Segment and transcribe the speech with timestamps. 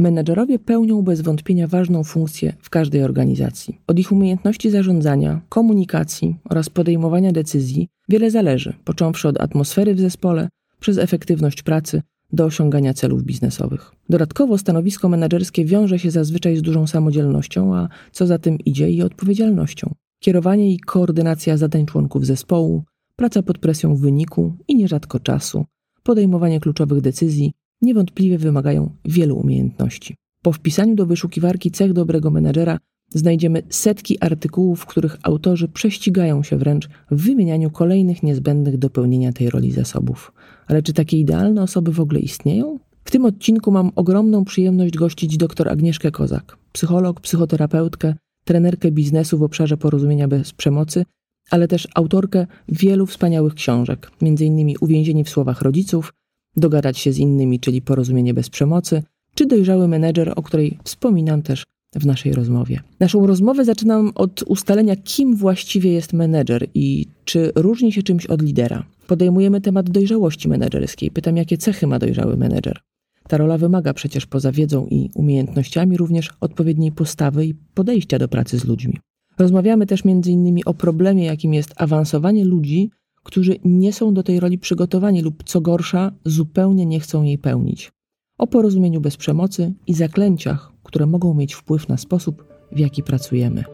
[0.00, 3.78] Menedżerowie pełnią bez wątpienia ważną funkcję w każdej organizacji.
[3.86, 10.48] Od ich umiejętności zarządzania, komunikacji oraz podejmowania decyzji wiele zależy, począwszy od atmosfery w zespole,
[10.80, 12.02] przez efektywność pracy
[12.32, 13.92] do osiągania celów biznesowych.
[14.08, 19.02] Dodatkowo stanowisko menedżerskie wiąże się zazwyczaj z dużą samodzielnością, a co za tym idzie i
[19.02, 19.94] odpowiedzialnością.
[20.20, 22.84] Kierowanie i koordynacja zadań członków zespołu,
[23.16, 25.64] praca pod presją wyniku i nierzadko czasu,
[26.02, 30.14] podejmowanie kluczowych decyzji niewątpliwie wymagają wielu umiejętności.
[30.42, 32.78] Po wpisaniu do wyszukiwarki cech dobrego menedżera
[33.14, 39.32] znajdziemy setki artykułów, w których autorzy prześcigają się wręcz w wymienianiu kolejnych niezbędnych do pełnienia
[39.32, 40.32] tej roli zasobów.
[40.66, 42.78] Ale czy takie idealne osoby w ogóle istnieją?
[43.04, 49.42] W tym odcinku mam ogromną przyjemność gościć dr Agnieszkę Kozak, psycholog, psychoterapeutkę, trenerkę biznesu w
[49.42, 51.04] obszarze porozumienia bez przemocy,
[51.50, 54.74] ale też autorkę wielu wspaniałych książek, m.in.
[54.80, 56.12] Uwięzieni w słowach rodziców,
[56.56, 59.02] Dogadać się z innymi, czyli porozumienie bez przemocy,
[59.34, 61.64] czy dojrzały menedżer, o której wspominam też
[61.94, 62.80] w naszej rozmowie.
[63.00, 68.42] Naszą rozmowę zaczynam od ustalenia, kim właściwie jest menedżer i czy różni się czymś od
[68.42, 68.86] lidera.
[69.06, 71.10] Podejmujemy temat dojrzałości menedżerskiej.
[71.10, 72.80] Pytam, jakie cechy ma dojrzały menedżer.
[73.28, 78.58] Ta rola wymaga przecież poza wiedzą i umiejętnościami również odpowiedniej postawy i podejścia do pracy
[78.58, 78.98] z ludźmi.
[79.38, 82.90] Rozmawiamy też innymi o problemie, jakim jest awansowanie ludzi,
[83.24, 87.92] którzy nie są do tej roli przygotowani lub co gorsza, zupełnie nie chcą jej pełnić.
[88.38, 93.64] O porozumieniu bez przemocy i zaklęciach, które mogą mieć wpływ na sposób, w jaki pracujemy.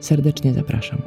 [0.00, 1.02] Serdecznie zapraszam.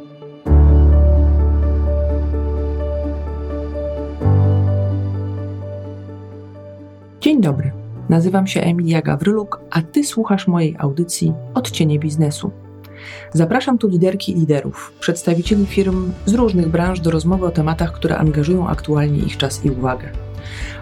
[7.22, 7.72] Dzień dobry.
[8.10, 12.52] Nazywam się Emilia Gawryluk, a ty słuchasz mojej audycji Odcienie biznesu
[13.34, 18.18] Zapraszam tu liderki i liderów, przedstawicieli firm z różnych branż do rozmowy o tematach, które
[18.18, 20.10] angażują aktualnie ich czas i uwagę.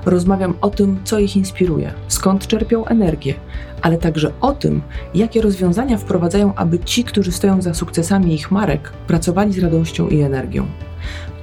[0.06, 3.34] Rozmawiam o tym, co ich inspiruje, skąd czerpią energię,
[3.82, 4.82] ale także o tym,
[5.14, 10.22] jakie rozwiązania wprowadzają, aby ci, którzy stoją za sukcesami ich marek, pracowali z radością i
[10.22, 10.68] energią.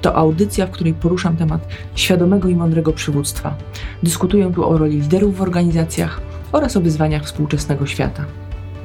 [0.03, 3.55] To audycja, w której poruszam temat świadomego i mądrego przywództwa.
[4.03, 6.21] Dyskutuję tu o roli liderów w organizacjach
[6.53, 8.25] oraz o wyzwaniach współczesnego świata.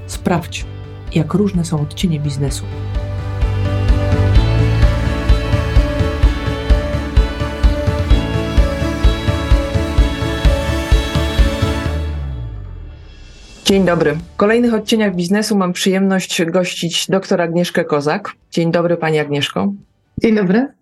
[0.07, 0.65] Sprawdź,
[1.15, 2.63] jak różne są odcienie biznesu.
[13.65, 14.15] Dzień dobry.
[14.33, 18.31] W kolejnych odcieniach biznesu mam przyjemność gościć dr Agnieszkę Kozak.
[18.51, 19.73] Dzień dobry Pani Agnieszko.
[20.21, 20.76] Dzień dobry.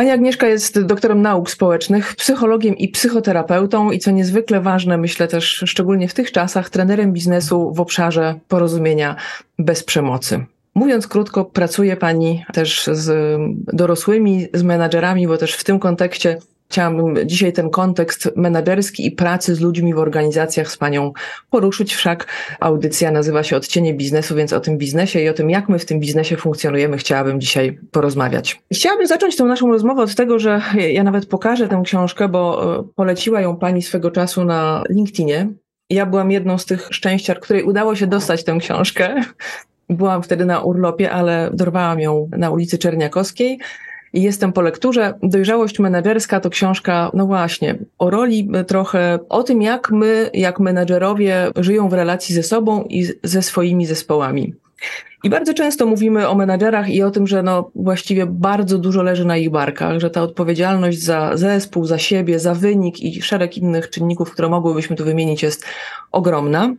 [0.00, 5.64] Pani Agnieszka jest doktorem nauk społecznych, psychologiem i psychoterapeutą i co niezwykle ważne, myślę też
[5.66, 9.16] szczególnie w tych czasach, trenerem biznesu w obszarze porozumienia
[9.58, 10.44] bez przemocy.
[10.74, 13.38] Mówiąc krótko, pracuje Pani też z
[13.72, 16.38] dorosłymi, z menadżerami, bo też w tym kontekście
[16.70, 21.12] Chciałabym dzisiaj ten kontekst menedżerski i pracy z ludźmi w organizacjach z Panią
[21.50, 22.26] poruszyć, wszak
[22.60, 25.84] audycja nazywa się Odcienie Biznesu, więc o tym biznesie i o tym, jak my w
[25.84, 28.62] tym biznesie funkcjonujemy, chciałabym dzisiaj porozmawiać.
[28.72, 32.84] Chciałabym zacząć tę naszą rozmowę od tego, że ja nawet pokażę tę książkę, bo e,
[32.94, 35.48] poleciła ją Pani swego czasu na LinkedInie.
[35.90, 39.14] Ja byłam jedną z tych szczęściar, której udało się dostać tę książkę.
[39.88, 43.58] Byłam wtedy na urlopie, ale dorwałam ją na ulicy Czerniakowskiej
[44.12, 45.14] i jestem po lekturze.
[45.22, 51.50] Dojrzałość menedżerska to książka, no właśnie, o roli trochę, o tym, jak my, jak menedżerowie
[51.56, 54.54] żyją w relacji ze sobą i ze swoimi zespołami.
[55.24, 59.24] I bardzo często mówimy o menadżerach i o tym, że no właściwie bardzo dużo leży
[59.24, 63.90] na ich barkach, że ta odpowiedzialność za zespół, za siebie, za wynik i szereg innych
[63.90, 65.64] czynników, które mogłybyśmy tu wymienić, jest
[66.12, 66.74] ogromna.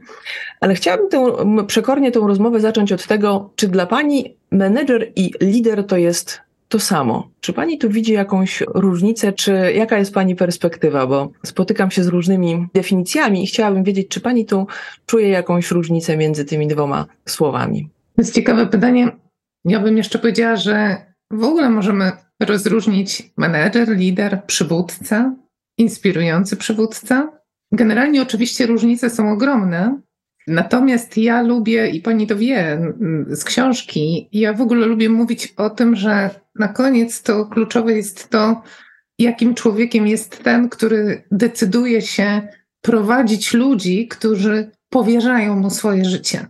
[0.59, 1.36] Ale chciałabym tę,
[1.68, 6.41] przekornie tę rozmowę zacząć od tego, czy dla Pani menedżer i lider to jest
[6.72, 7.30] to samo.
[7.40, 11.08] Czy pani tu widzi jakąś różnicę, czy jaka jest pani perspektywa?
[11.08, 14.68] Bo spotykam się z różnymi definicjami i chciałabym wiedzieć, czy pani tu
[15.06, 17.90] czuje jakąś różnicę między tymi dwoma słowami.
[18.16, 19.12] To jest ciekawe pytanie.
[19.66, 25.36] Ja bym jeszcze powiedziała, że w ogóle możemy rozróżnić menedżer, lider, przywódca,
[25.78, 27.32] inspirujący przywódca.
[27.72, 30.02] Generalnie oczywiście różnice są ogromne,
[30.48, 32.82] Natomiast ja lubię, i pani to wie
[33.28, 38.30] z książki, ja w ogóle lubię mówić o tym, że na koniec to kluczowe jest
[38.30, 38.62] to,
[39.20, 42.48] jakim człowiekiem jest ten, który decyduje się
[42.82, 46.48] prowadzić ludzi, którzy powierzają mu swoje życie.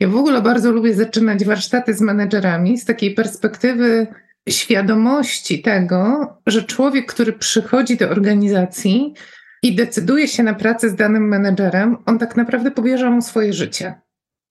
[0.00, 4.06] Ja w ogóle bardzo lubię zaczynać warsztaty z menedżerami z takiej perspektywy
[4.48, 9.14] świadomości tego, że człowiek, który przychodzi do organizacji,
[9.62, 13.94] i decyduje się na pracę z danym menedżerem, on tak naprawdę powierza mu swoje życie.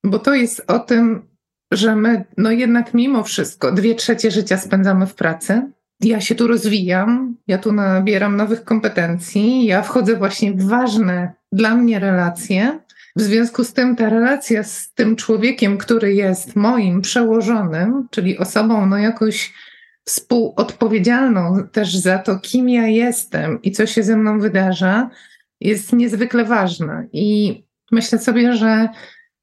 [0.04, 1.31] Bo to jest o tym,
[1.72, 5.72] że my, no jednak mimo wszystko, dwie trzecie życia spędzamy w pracy.
[6.00, 11.76] Ja się tu rozwijam, ja tu nabieram nowych kompetencji, ja wchodzę właśnie w ważne dla
[11.76, 12.80] mnie relacje
[13.16, 18.86] W związku z tym ta relacja z tym człowiekiem, który jest moim przełożonym, czyli osobą
[18.86, 19.54] no jakoś
[20.06, 25.10] współodpowiedzialną też za to, kim ja jestem i co się ze mną wydarza,
[25.62, 27.04] jest niezwykle ważna.
[27.14, 28.90] I myślę sobie, że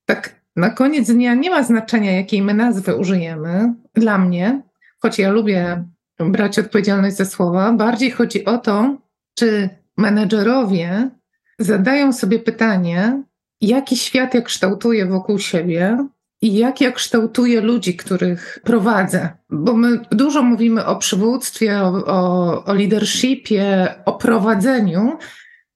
[0.05, 3.75] tak na koniec dnia nie ma znaczenia, jakiej my nazwy użyjemy.
[3.95, 4.63] Dla mnie,
[5.03, 5.85] choć ja lubię
[6.19, 8.97] brać odpowiedzialność za słowa, bardziej chodzi o to,
[9.35, 11.11] czy menedżerowie
[11.59, 13.23] zadają sobie pytanie,
[13.61, 16.07] jaki świat ja kształtuję wokół siebie
[16.43, 19.29] i jak ja kształtuję ludzi, których prowadzę.
[19.51, 25.19] Bo my dużo mówimy o przywództwie, o, o, o leadershipie, o prowadzeniu,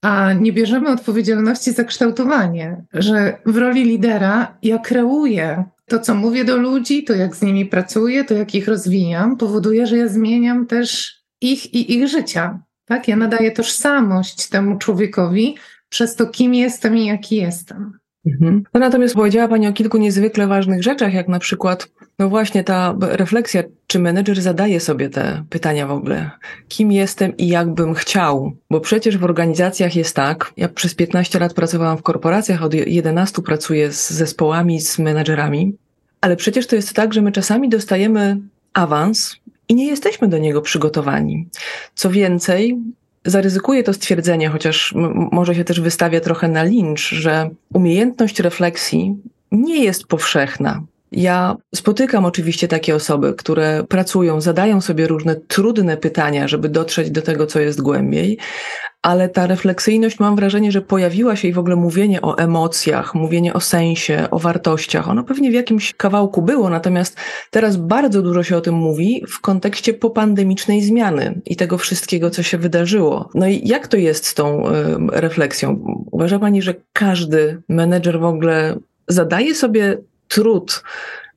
[0.03, 6.45] a nie bierzemy odpowiedzialności za kształtowanie, że w roli lidera ja kreuję to, co mówię
[6.45, 10.67] do ludzi, to jak z nimi pracuję, to jak ich rozwijam, powoduje, że ja zmieniam
[10.67, 12.59] też ich i ich życia.
[12.85, 13.09] Tak?
[13.09, 15.57] Ja nadaję tożsamość temu człowiekowi
[15.89, 17.99] przez to, kim jestem i jaki jestem.
[18.27, 18.63] Mhm.
[18.75, 22.95] No natomiast powiedziała Pani o kilku niezwykle ważnych rzeczach, jak na przykład, no właśnie ta
[23.01, 26.31] refleksja, czy menedżer zadaje sobie te pytania w ogóle,
[26.69, 31.39] kim jestem i jak bym chciał, bo przecież w organizacjach jest tak, ja przez 15
[31.39, 35.77] lat pracowałam w korporacjach, od 11 pracuję z zespołami, z menedżerami,
[36.21, 38.37] ale przecież to jest tak, że my czasami dostajemy
[38.73, 39.37] awans
[39.69, 41.49] i nie jesteśmy do niego przygotowani.
[41.95, 42.79] Co więcej,
[43.25, 44.95] zaryzykuję to stwierdzenie, chociaż
[45.33, 49.17] może się też wystawia trochę na lincz, że umiejętność refleksji
[49.53, 50.83] nie jest powszechna.
[51.13, 57.23] Ja spotykam oczywiście takie osoby, które pracują, zadają sobie różne trudne pytania, żeby dotrzeć do
[57.23, 58.39] tego, co jest głębiej,
[59.03, 63.55] ale ta refleksyjność mam wrażenie, że pojawiła się i w ogóle mówienie o emocjach, mówienie
[63.55, 65.09] o sensie, o wartościach.
[65.09, 67.17] Ono pewnie w jakimś kawałku było, natomiast
[67.51, 72.43] teraz bardzo dużo się o tym mówi w kontekście popandemicznej zmiany i tego wszystkiego, co
[72.43, 73.29] się wydarzyło.
[73.35, 74.63] No i jak to jest z tą
[75.13, 75.85] refleksją?
[76.11, 78.77] Uważa Pani, że każdy menedżer w ogóle
[79.09, 79.99] zadaje sobie
[80.35, 80.83] trud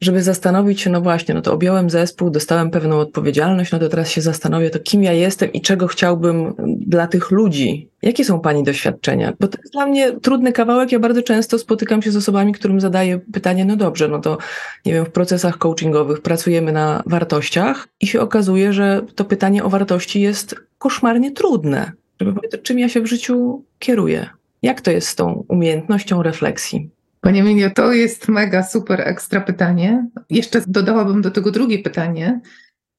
[0.01, 4.09] żeby zastanowić się, no właśnie, no to objąłem zespół, dostałem pewną odpowiedzialność, no to teraz
[4.09, 7.89] się zastanowię, to kim ja jestem i czego chciałbym dla tych ludzi.
[8.01, 9.33] Jakie są Pani doświadczenia?
[9.39, 10.91] Bo to jest dla mnie trudny kawałek.
[10.91, 14.37] Ja bardzo często spotykam się z osobami, którym zadaję pytanie, no dobrze, no to
[14.85, 19.69] nie wiem, w procesach coachingowych pracujemy na wartościach i się okazuje, że to pytanie o
[19.69, 21.91] wartości jest koszmarnie trudne.
[22.21, 24.29] Żeby powiedzieć, czym ja się w życiu kieruję.
[24.61, 26.89] Jak to jest z tą umiejętnością refleksji?
[27.25, 30.07] Panie Minio, to jest mega super ekstra pytanie.
[30.29, 32.41] Jeszcze dodałabym do tego drugie pytanie.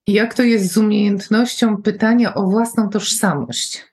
[0.06, 3.84] Jak to jest z umiejętnością pytania o własną tożsamość?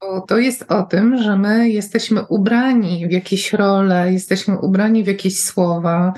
[0.00, 5.06] Bo to jest o tym, że my jesteśmy ubrani w jakieś role, jesteśmy ubrani w
[5.06, 6.12] jakieś słowa,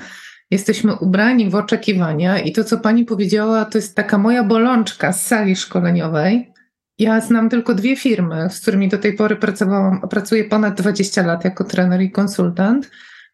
[0.51, 5.25] jesteśmy ubrani w oczekiwania i to, co pani powiedziała, to jest taka moja bolączka z
[5.25, 6.53] sali szkoleniowej,
[6.99, 11.43] ja znam tylko dwie firmy, z którymi do tej pory pracowałam, pracuję ponad 20 lat
[11.45, 12.91] jako trener i konsultant,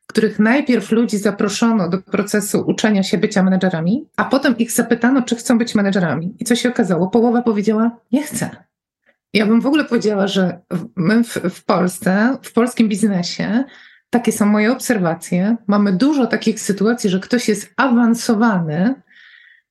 [0.07, 5.35] których najpierw ludzi zaproszono do procesu uczenia się bycia menedżerami, a potem ich zapytano, czy
[5.35, 6.35] chcą być menedżerami.
[6.39, 7.07] I co się okazało?
[7.07, 8.49] Połowa powiedziała, nie chcę.
[9.33, 10.59] Ja bym w ogóle powiedziała, że
[10.95, 13.63] my w, w Polsce, w polskim biznesie,
[14.09, 15.57] takie są moje obserwacje.
[15.67, 18.95] Mamy dużo takich sytuacji, że ktoś jest awansowany,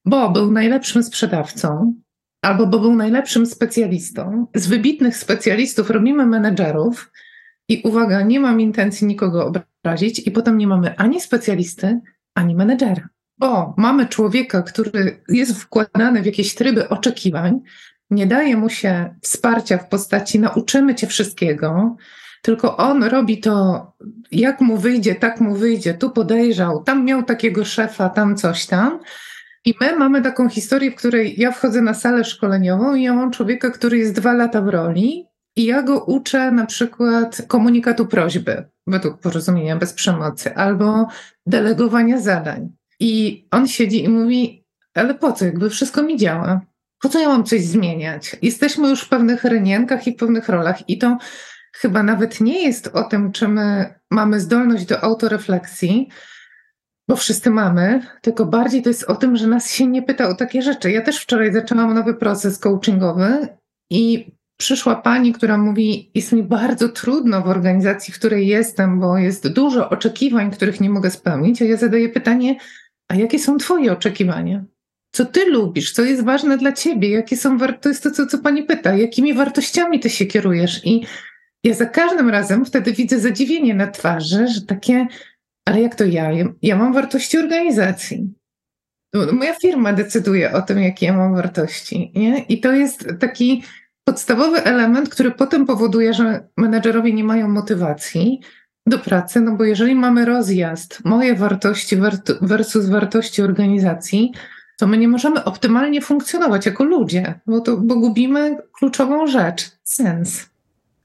[0.04, 1.94] bo był najlepszym sprzedawcą,
[2.42, 4.46] albo bo był najlepszym specjalistą.
[4.54, 7.12] Z wybitnych specjalistów robimy menedżerów
[7.68, 12.00] i uwaga, nie mam intencji nikogo obrazić, i potem nie mamy ani specjalisty,
[12.34, 13.08] ani menedżera.
[13.38, 17.60] Bo mamy człowieka, który jest wkładany w jakieś tryby oczekiwań,
[18.10, 21.96] nie daje mu się wsparcia w postaci nauczymy cię wszystkiego,
[22.42, 23.86] tylko on robi to,
[24.32, 28.98] jak mu wyjdzie, tak mu wyjdzie, tu podejrzał, tam miał takiego szefa, tam coś tam.
[29.64, 33.30] I my mamy taką historię, w której ja wchodzę na salę szkoleniową i ja mam
[33.30, 35.26] człowieka, który jest dwa lata w roli
[35.56, 41.06] i ja go uczę na przykład komunikatu prośby według porozumienia bez przemocy albo
[41.46, 42.68] delegowania zadań.
[43.00, 44.64] I on siedzi i mówi,
[44.94, 46.60] ale po co, jakby wszystko mi działa.
[47.00, 48.36] Po co ja mam coś zmieniać?
[48.42, 51.18] Jesteśmy już w pewnych rynienkach i pewnych rolach i to
[51.72, 56.08] chyba nawet nie jest o tym, czy my mamy zdolność do autorefleksji,
[57.08, 60.34] bo wszyscy mamy, tylko bardziej to jest o tym, że nas się nie pyta o
[60.34, 60.90] takie rzeczy.
[60.90, 63.48] Ja też wczoraj zaczęłam nowy proces coachingowy
[63.90, 69.18] i przyszła pani, która mówi: Jest mi bardzo trudno w organizacji, w której jestem, bo
[69.18, 71.62] jest dużo oczekiwań, których nie mogę spełnić.
[71.62, 72.56] A ja zadaję pytanie:
[73.08, 74.64] A jakie są Twoje oczekiwania?
[75.14, 75.92] Co Ty lubisz?
[75.92, 77.10] Co jest ważne dla Ciebie?
[77.10, 78.96] Jakie są war- to jest to, co, co pani pyta.
[78.96, 80.86] Jakimi wartościami Ty się kierujesz?
[80.86, 81.06] I
[81.64, 85.06] ja za każdym razem wtedy widzę zadziwienie na twarzy, że takie
[85.64, 86.30] ale jak to ja?
[86.62, 88.34] Ja mam wartości organizacji.
[89.32, 92.12] Moja firma decyduje o tym, jakie ja mam wartości.
[92.14, 92.42] Nie?
[92.42, 93.62] I to jest taki
[94.04, 98.40] podstawowy element, który potem powoduje, że menedżerowie nie mają motywacji,
[98.86, 101.96] do pracy, no bo jeżeli mamy rozjazd, moje wartości
[102.40, 104.32] versus wartości organizacji,
[104.78, 110.51] to my nie możemy optymalnie funkcjonować jako ludzie, bo, to, bo gubimy kluczową rzecz sens.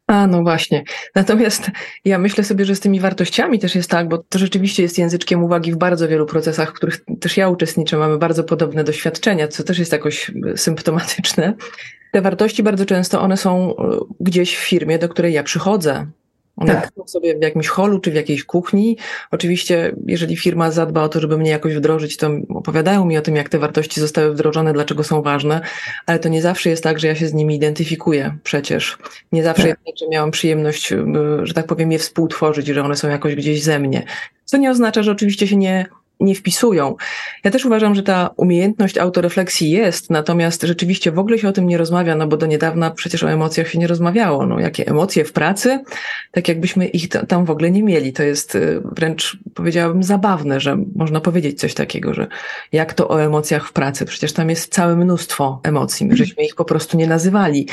[0.07, 0.83] A, no właśnie.
[1.15, 1.71] Natomiast
[2.05, 5.43] ja myślę sobie, że z tymi wartościami też jest tak, bo to rzeczywiście jest języczkiem
[5.43, 9.63] uwagi w bardzo wielu procesach, w których też ja uczestniczę, mamy bardzo podobne doświadczenia, co
[9.63, 11.53] też jest jakoś symptomatyczne.
[12.11, 16.07] Te wartości bardzo często one są e, gdzieś w firmie, do której ja przychodzę.
[16.57, 16.91] One tak.
[17.05, 18.97] sobie w jakimś holu czy w jakiejś kuchni.
[19.31, 23.35] Oczywiście, jeżeli firma zadba o to, żeby mnie jakoś wdrożyć, to opowiadają mi o tym,
[23.35, 25.61] jak te wartości zostały wdrożone, dlaczego są ważne,
[26.05, 28.97] ale to nie zawsze jest tak, że ja się z nimi identyfikuję przecież.
[29.31, 29.69] Nie zawsze tak.
[29.69, 31.05] jest tak, że miałam przyjemność, y,
[31.43, 34.03] że tak powiem, je współtworzyć, że one są jakoś gdzieś ze mnie.
[34.45, 35.85] Co nie oznacza, że oczywiście się nie
[36.19, 36.95] nie wpisują.
[37.43, 41.67] Ja też uważam, że ta umiejętność autorefleksji jest, natomiast rzeczywiście w ogóle się o tym
[41.67, 44.45] nie rozmawia, no bo do niedawna przecież o emocjach się nie rozmawiało.
[44.45, 45.83] No, jakie emocje w pracy,
[46.31, 48.13] tak jakbyśmy ich tam w ogóle nie mieli.
[48.13, 52.27] To jest y, wręcz, powiedziałabym, zabawne, że można powiedzieć coś takiego, że
[52.71, 54.05] jak to o emocjach w pracy?
[54.05, 57.67] Przecież tam jest całe mnóstwo emocji, my żeśmy ich po prostu nie nazywali.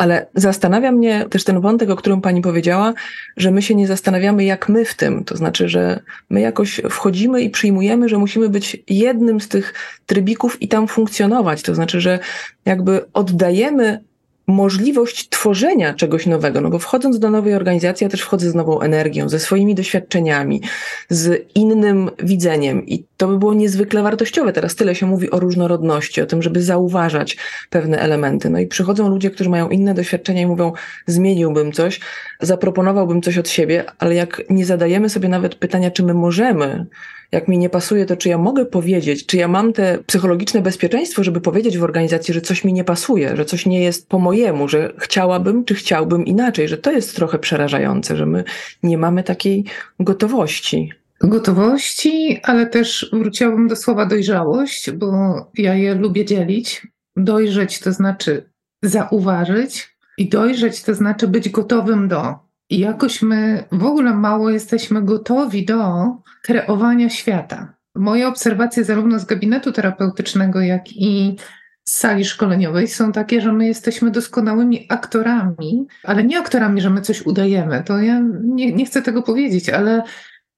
[0.00, 2.92] Ale zastanawia mnie też ten wątek, o którym pani powiedziała,
[3.36, 5.24] że my się nie zastanawiamy, jak my w tym.
[5.24, 9.74] To znaczy, że my jakoś wchodzimy i przyjmujemy, że musimy być jednym z tych
[10.06, 11.62] trybików i tam funkcjonować.
[11.62, 12.18] To znaczy, że
[12.64, 14.04] jakby oddajemy
[14.50, 18.80] możliwość tworzenia czegoś nowego, no bo wchodząc do nowej organizacji, ja też wchodzę z nową
[18.80, 20.60] energią, ze swoimi doświadczeniami,
[21.08, 24.52] z innym widzeniem i to by było niezwykle wartościowe.
[24.52, 27.36] Teraz tyle się mówi o różnorodności, o tym, żeby zauważać
[27.70, 28.50] pewne elementy.
[28.50, 30.72] No i przychodzą ludzie, którzy mają inne doświadczenia i mówią,
[31.06, 32.00] zmieniłbym coś,
[32.40, 36.86] zaproponowałbym coś od siebie, ale jak nie zadajemy sobie nawet pytania, czy my możemy,
[37.32, 41.24] jak mi nie pasuje, to czy ja mogę powiedzieć, czy ja mam te psychologiczne bezpieczeństwo,
[41.24, 44.68] żeby powiedzieć w organizacji, że coś mi nie pasuje, że coś nie jest po mojemu,
[44.68, 48.44] że chciałabym, czy chciałbym inaczej, że to jest trochę przerażające, że my
[48.82, 49.64] nie mamy takiej
[50.00, 50.92] gotowości.
[51.20, 55.10] Gotowości, ale też wróciłabym do słowa dojrzałość, bo
[55.54, 56.86] ja je lubię dzielić.
[57.16, 58.50] Dojrzeć to znaczy
[58.82, 62.38] zauważyć, i dojrzeć to znaczy być gotowym do.
[62.70, 66.06] Jakoś my w ogóle mało jesteśmy gotowi do
[66.42, 67.74] kreowania świata.
[67.94, 71.36] Moje obserwacje zarówno z gabinetu terapeutycznego, jak i
[71.84, 77.00] z sali szkoleniowej są takie, że my jesteśmy doskonałymi aktorami, ale nie aktorami, że my
[77.00, 77.82] coś udajemy.
[77.86, 80.02] To ja nie, nie chcę tego powiedzieć, ale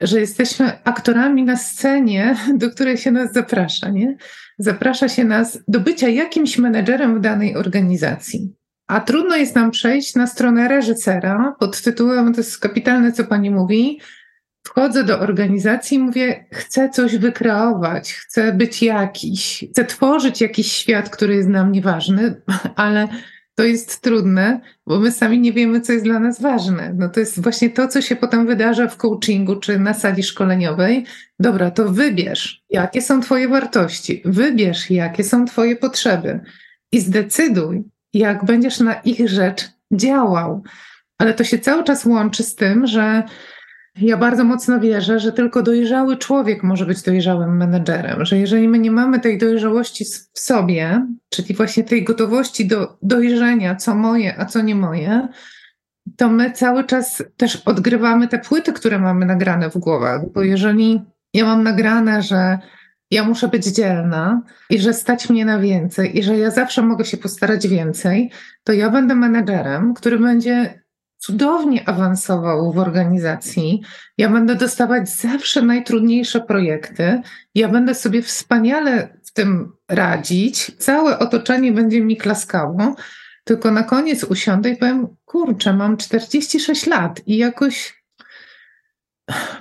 [0.01, 3.89] że jesteśmy aktorami na scenie, do której się nas zaprasza.
[3.89, 4.17] Nie?
[4.59, 8.55] Zaprasza się nas do bycia jakimś menedżerem w danej organizacji.
[8.93, 13.51] A trudno jest nam przejść na stronę reżysera pod tytułem, to jest kapitalne, co pani
[13.51, 14.01] mówi.
[14.67, 21.11] Wchodzę do organizacji i mówię, chcę coś wykreować, chcę być jakiś, chcę tworzyć jakiś świat,
[21.11, 22.43] który jest dla mnie ważny,
[22.77, 23.09] ale
[23.55, 26.95] to jest trudne, bo my sami nie wiemy, co jest dla nas ważne.
[26.97, 31.05] No to jest właśnie to, co się potem wydarza w coachingu czy na sali szkoleniowej.
[31.39, 36.41] Dobra, to wybierz, jakie są Twoje wartości, wybierz, jakie są Twoje potrzeby
[36.93, 40.63] i zdecyduj, jak będziesz na ich rzecz działał.
[41.19, 43.23] Ale to się cały czas łączy z tym, że
[43.97, 48.79] ja bardzo mocno wierzę, że tylko dojrzały człowiek może być dojrzałym menedżerem, że jeżeli my
[48.79, 50.05] nie mamy tej dojrzałości
[50.35, 55.29] w sobie, czyli właśnie tej gotowości do dojrzenia, co moje, a co nie moje,
[56.17, 60.21] to my cały czas też odgrywamy te płyty, które mamy nagrane w głowach.
[60.35, 61.03] Bo jeżeli
[61.35, 62.59] ja mam nagrane, że
[63.13, 67.05] ja muszę być dzielna i że stać mnie na więcej i że ja zawsze mogę
[67.05, 68.31] się postarać więcej,
[68.65, 70.83] to ja będę menedżerem, który będzie
[71.19, 73.83] cudownie awansował w organizacji.
[74.19, 77.21] Ja będę dostawać zawsze najtrudniejsze projekty.
[77.55, 80.73] Ja będę sobie wspaniale w tym radzić.
[80.79, 82.95] Całe otoczenie będzie mi klaskało.
[83.45, 88.02] Tylko na koniec usiądę i powiem: Kurczę, mam 46 lat i jakoś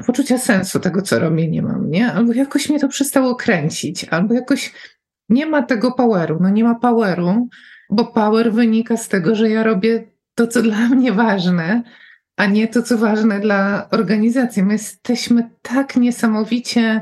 [0.05, 2.11] poczucia sensu tego, co robię, nie mam, nie?
[2.13, 4.73] Albo jakoś mnie to przestało kręcić, albo jakoś
[5.29, 6.37] nie ma tego poweru.
[6.41, 7.49] No nie ma poweru,
[7.89, 11.83] bo power wynika z tego, że ja robię to, co dla mnie ważne,
[12.37, 14.63] a nie to, co ważne dla organizacji.
[14.63, 17.01] My jesteśmy tak niesamowicie,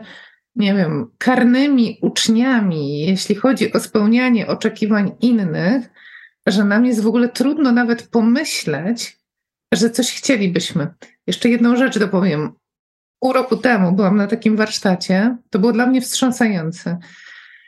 [0.55, 5.89] nie wiem, karnymi uczniami, jeśli chodzi o spełnianie oczekiwań innych,
[6.47, 9.18] że nam jest w ogóle trudno nawet pomyśleć,
[9.73, 10.87] że coś chcielibyśmy.
[11.27, 12.51] Jeszcze jedną rzecz dopowiem.
[13.19, 15.37] Pół roku temu byłam na takim warsztacie.
[15.49, 16.97] To było dla mnie wstrząsające.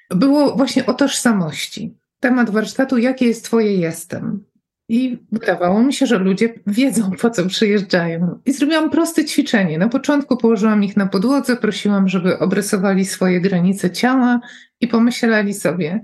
[0.09, 1.97] Było właśnie o tożsamości.
[2.19, 4.43] Temat warsztatu, jakie jest Twoje jestem.
[4.89, 8.39] I wydawało mi się, że ludzie wiedzą, po co przyjeżdżają.
[8.45, 9.77] I zrobiłam proste ćwiczenie.
[9.77, 14.39] Na początku położyłam ich na podłodze, prosiłam, żeby obrysowali swoje granice ciała
[14.81, 16.01] i pomyśleli sobie,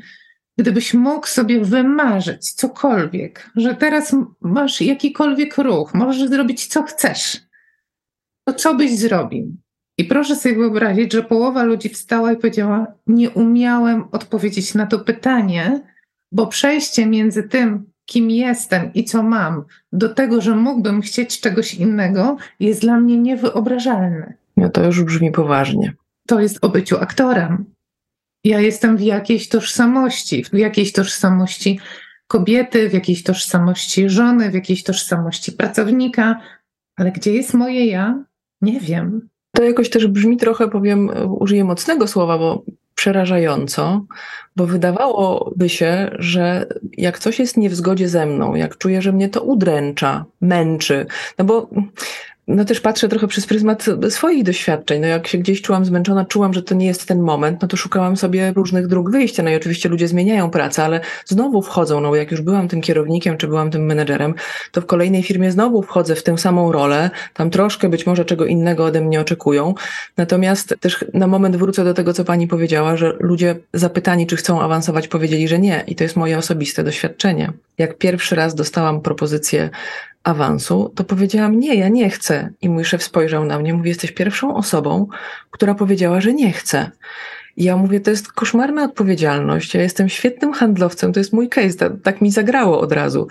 [0.58, 7.42] gdybyś mógł sobie wymarzyć cokolwiek, że teraz masz jakikolwiek ruch, możesz zrobić co chcesz,
[8.48, 9.58] to co byś zrobił?
[9.98, 15.00] I proszę sobie wyobrazić, że połowa ludzi wstała i powiedziała: Nie umiałem odpowiedzieć na to
[15.00, 15.82] pytanie,
[16.32, 21.74] bo przejście między tym, kim jestem i co mam, do tego, że mógłbym chcieć czegoś
[21.74, 24.34] innego, jest dla mnie niewyobrażalne.
[24.58, 25.94] No to już brzmi poważnie.
[26.28, 27.66] To jest o byciu aktorem.
[28.48, 31.80] Ja jestem w jakiejś tożsamości, w jakiejś tożsamości
[32.28, 36.40] kobiety, w jakiejś tożsamości żony, w jakiejś tożsamości pracownika,
[36.96, 38.24] ale gdzie jest moje ja?
[38.62, 39.30] Nie wiem.
[39.52, 42.64] To jakoś też brzmi trochę, powiem, użyję mocnego słowa, bo
[42.96, 44.06] przerażająco,
[44.56, 46.66] bo wydawałoby się, że
[46.98, 51.06] jak coś jest nie w zgodzie ze mną, jak czuję, że mnie to udręcza, męczy,
[51.38, 51.70] no bo
[52.48, 55.02] no też patrzę trochę przez pryzmat swoich doświadczeń.
[55.02, 57.78] No jak się gdzieś czułam zmęczona, czułam, że to nie jest ten moment, no to
[57.78, 59.44] szukałam sobie różnych dróg wyjścia.
[59.44, 63.38] No i oczywiście ludzie zmieniają pracę, ale znowu wchodzą, no jak już byłam tym kierownikiem,
[63.38, 64.34] czy byłam tym menedżerem,
[64.72, 68.46] to w kolejnej firmie znowu wchodzę w tę samą rolę, tam troszkę być może czego
[68.46, 69.74] innego ode mnie oczekują.
[70.18, 74.62] Natomiast też na moment wrócę do tego, co pani powiedziała, że ludzie zapytani, czy chcą
[74.62, 75.84] awansować, powiedzieli, że nie.
[75.88, 77.52] I to jest moje osobiste doświadczenie.
[77.78, 79.70] Jak pierwszy raz dostałam propozycję
[80.28, 82.50] awansu, to powiedziałam nie, ja nie chcę.
[82.62, 85.08] I mój szef spojrzał na mnie, mówi, jesteś pierwszą osobą,
[85.52, 86.92] która powiedziała, że nie chce.
[87.58, 91.78] I ja mówię, to jest koszmarna odpowiedzialność, ja jestem świetnym handlowcem, to jest mój case,
[91.78, 93.28] tak, tak mi zagrało od razu.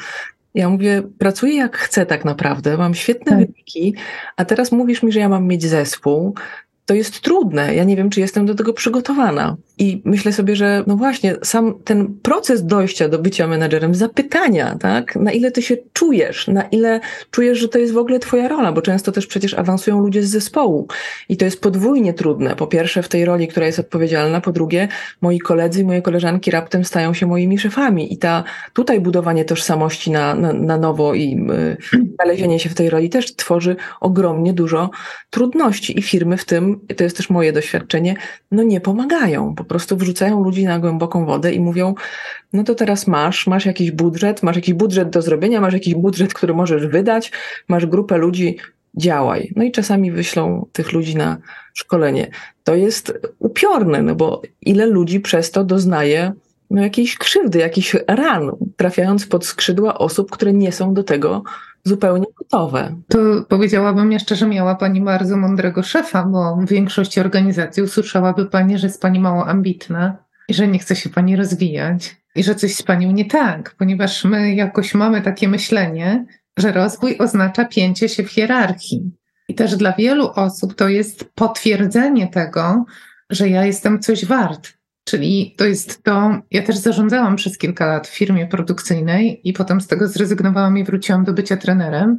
[0.55, 3.41] Ja mówię, pracuję jak chcę tak naprawdę, mam świetne tak.
[3.41, 3.95] wyniki,
[4.37, 6.35] a teraz mówisz mi, że ja mam mieć zespół,
[6.87, 7.75] to jest trudne.
[7.75, 9.57] Ja nie wiem, czy jestem do tego przygotowana.
[9.79, 15.17] I myślę sobie, że no właśnie, sam ten proces dojścia do bycia menedżerem, zapytania, tak,
[15.17, 17.01] na ile ty się czujesz, na ile
[17.31, 20.31] czujesz, że to jest w ogóle twoja rola, bo często też przecież awansują ludzie z
[20.31, 20.89] zespołu.
[21.29, 22.57] I to jest podwójnie trudne.
[22.57, 24.89] Po pierwsze, w tej roli, która jest odpowiedzialna, po drugie,
[25.21, 28.13] moi koledzy i moje koleżanki raptem stają się moimi szefami.
[28.13, 31.77] I ta tutaj budowanie tożsamości na, na, na nowo i y,
[32.17, 34.91] znalezienie się w tej roli też tworzy ogromnie dużo
[35.31, 35.99] trudności.
[35.99, 38.17] I firmy w tym to jest też moje doświadczenie,
[38.51, 39.55] no nie pomagają.
[39.55, 41.95] Po prostu wrzucają ludzi na głęboką wodę i mówią,
[42.53, 46.35] no to teraz masz, masz jakiś budżet, masz jakiś budżet do zrobienia, masz jakiś budżet,
[46.35, 47.33] który możesz wydać,
[47.69, 48.57] masz grupę ludzi,
[48.97, 49.53] działaj.
[49.57, 51.39] No i czasami wyślą tych ludzi na
[51.75, 52.31] szkolenie.
[52.65, 56.33] To jest upiorne, no bo ile ludzi przez to doznaje
[56.71, 61.43] no, jakiejś krzywdy, jakichś ran, trafiając pod skrzydła osób, które nie są do tego
[61.87, 62.97] zupełnie gotowe.
[63.09, 63.19] To
[63.49, 68.87] powiedziałabym jeszcze, że miała Pani bardzo mądrego szefa, bo w większości organizacji usłyszałaby Pani, że
[68.87, 70.17] jest Pani mało ambitna
[70.49, 74.25] i że nie chce się Pani rozwijać i że coś z Panią nie tak, ponieważ
[74.25, 79.13] my jakoś mamy takie myślenie, że rozwój oznacza pięcie się w hierarchii.
[79.49, 82.85] I też dla wielu osób to jest potwierdzenie tego,
[83.31, 84.76] że ja jestem coś wart,
[85.09, 89.81] Czyli to jest to, ja też zarządzałam przez kilka lat w firmie produkcyjnej i potem
[89.81, 92.19] z tego zrezygnowałam i wróciłam do bycia trenerem.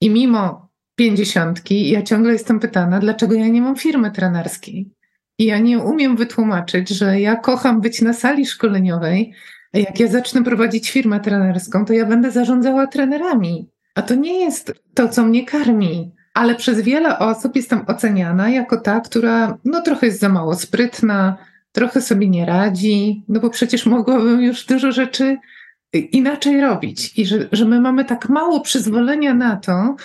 [0.00, 4.90] I mimo pięćdziesiątki, ja ciągle jestem pytana, dlaczego ja nie mam firmy trenerskiej.
[5.38, 9.32] I ja nie umiem wytłumaczyć, że ja kocham być na sali szkoleniowej,
[9.72, 13.70] jak ja zacznę prowadzić firmę trenerską, to ja będę zarządzała trenerami.
[13.94, 16.14] A to nie jest to, co mnie karmi.
[16.34, 21.36] Ale przez wiele osób jestem oceniana jako ta, która no trochę jest za mało sprytna,
[21.78, 25.36] trochę sobie nie radzi, no bo przecież mogłabym już dużo rzeczy
[25.92, 27.18] inaczej robić.
[27.18, 29.96] I że, że my mamy tak mało przyzwolenia na to,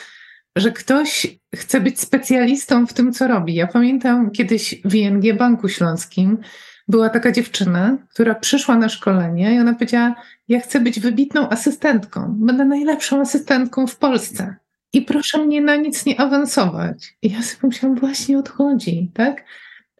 [0.55, 3.53] że ktoś chce być specjalistą w tym, co robi.
[3.53, 6.37] Ja pamiętam kiedyś w ING Banku Śląskim
[6.87, 10.15] była taka dziewczyna, która przyszła na szkolenie i ona powiedziała:
[10.47, 14.55] Ja chcę być wybitną asystentką, będę najlepszą asystentką w Polsce.
[14.93, 17.17] I proszę mnie na nic nie awansować.
[17.21, 19.43] I ja sobie pomyślałam, właśnie odchodzi, tak?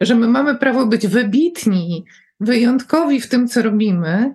[0.06, 2.04] Że my mamy prawo być wybitni,
[2.40, 4.34] wyjątkowi w tym, co robimy,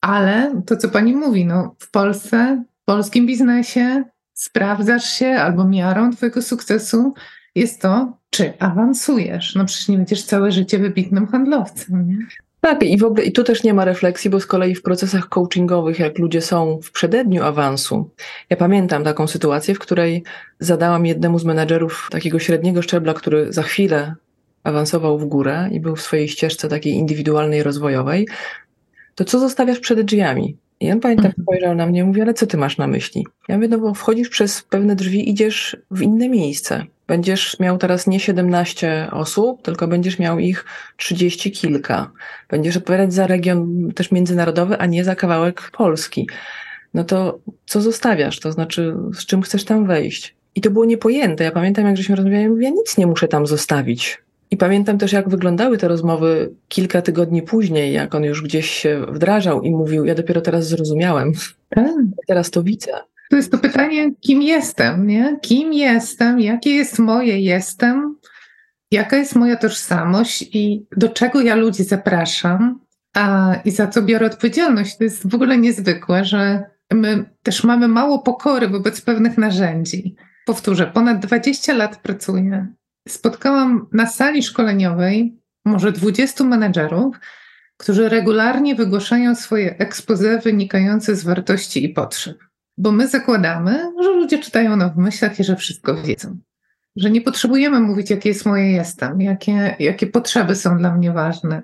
[0.00, 6.10] ale to, co pani mówi, no, w Polsce, w polskim biznesie sprawdzasz się albo miarą
[6.10, 7.14] twojego sukcesu
[7.54, 9.54] jest to, czy awansujesz.
[9.54, 12.18] No przecież nie będziesz całe życie wybitnym handlowcem, nie?
[12.60, 15.28] Tak, i w ogóle i tu też nie ma refleksji, bo z kolei w procesach
[15.28, 18.10] coachingowych, jak ludzie są w przededniu awansu,
[18.50, 20.24] ja pamiętam taką sytuację, w której
[20.60, 24.14] zadałam jednemu z menedżerów takiego średniego szczebla, który za chwilę
[24.66, 28.28] awansował w górę i był w swojej ścieżce takiej indywidualnej, rozwojowej,
[29.14, 30.56] to co zostawiasz przed drzwiami?
[30.80, 31.42] I on pamiętam, mhm.
[31.42, 33.26] spojrzał na mnie i mówi, ale co ty masz na myśli?
[33.48, 36.84] Ja mówię, no bo wchodzisz przez pewne drzwi, idziesz w inne miejsce.
[37.06, 40.64] Będziesz miał teraz nie 17 osób, tylko będziesz miał ich
[40.96, 42.10] 30 kilka.
[42.48, 46.28] Będziesz odpowiadać za region też międzynarodowy, a nie za kawałek Polski.
[46.94, 48.40] No to co zostawiasz?
[48.40, 50.34] To znaczy, z czym chcesz tam wejść?
[50.54, 51.44] I to było niepojęte.
[51.44, 54.25] Ja pamiętam, jak żeśmy rozmawiali, mówię, ja nic nie muszę tam zostawić.
[54.50, 59.06] I pamiętam też, jak wyglądały te rozmowy kilka tygodni później, jak on już gdzieś się
[59.08, 61.32] wdrażał i mówił: Ja dopiero teraz zrozumiałem.
[61.68, 61.86] Tak.
[62.28, 62.92] Teraz to widzę.
[63.30, 65.38] To jest to pytanie, kim jestem, nie?
[65.42, 68.16] Kim jestem, jakie jest moje jestem,
[68.90, 72.80] jaka jest moja tożsamość i do czego ja ludzi zapraszam
[73.14, 74.96] a, i za co biorę odpowiedzialność.
[74.96, 80.16] To jest w ogóle niezwykłe, że my też mamy mało pokory wobec pewnych narzędzi.
[80.46, 82.66] Powtórzę, ponad 20 lat pracuję.
[83.08, 87.16] Spotkałam na sali szkoleniowej może 20 menedżerów,
[87.76, 92.38] którzy regularnie wygłaszają swoje ekspoze wynikające z wartości i potrzeb.
[92.78, 96.38] Bo my zakładamy, że ludzie czytają na w myślach i że wszystko wiedzą.
[96.96, 101.62] Że nie potrzebujemy mówić, jakie jest moje jestem, jakie, jakie potrzeby są dla mnie ważne,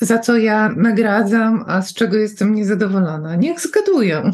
[0.00, 3.36] za co ja nagradzam, a z czego jestem niezadowolona.
[3.36, 4.30] Niech zgadują.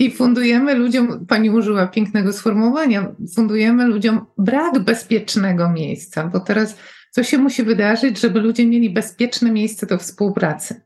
[0.00, 6.76] I fundujemy ludziom, pani użyła pięknego sformułowania, fundujemy ludziom brak bezpiecznego miejsca, bo teraz
[7.10, 10.80] co się musi wydarzyć, żeby ludzie mieli bezpieczne miejsce do współpracy?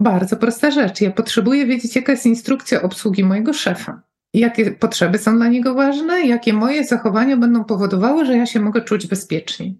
[0.00, 1.00] Bardzo prosta rzecz.
[1.00, 4.02] Ja potrzebuję wiedzieć, jaka jest instrukcja obsługi mojego szefa.
[4.34, 8.82] Jakie potrzeby są dla niego ważne, jakie moje zachowania będą powodowały, że ja się mogę
[8.82, 9.74] czuć bezpiecznie.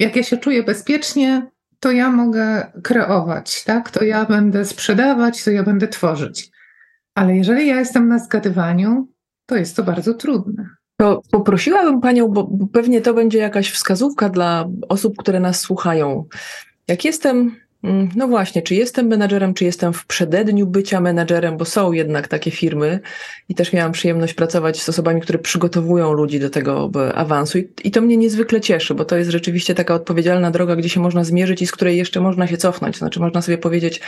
[0.00, 3.90] Jak ja się czuję bezpiecznie, to ja mogę kreować, tak?
[3.90, 6.55] To ja będę sprzedawać, to ja będę tworzyć.
[7.16, 9.08] Ale jeżeli ja jestem na zgadywaniu,
[9.46, 10.68] to jest to bardzo trudne.
[10.96, 16.24] To poprosiłabym Panią, bo pewnie to będzie jakaś wskazówka dla osób, które nas słuchają.
[16.88, 21.64] Jak jestem, mm, no właśnie, czy jestem menadżerem, czy jestem w przededniu bycia menadżerem, bo
[21.64, 23.00] są jednak takie firmy
[23.48, 27.90] i też miałam przyjemność pracować z osobami, które przygotowują ludzi do tego awansu I, i
[27.90, 31.62] to mnie niezwykle cieszy, bo to jest rzeczywiście taka odpowiedzialna droga, gdzie się można zmierzyć
[31.62, 32.98] i z której jeszcze można się cofnąć.
[32.98, 34.00] Znaczy można sobie powiedzieć,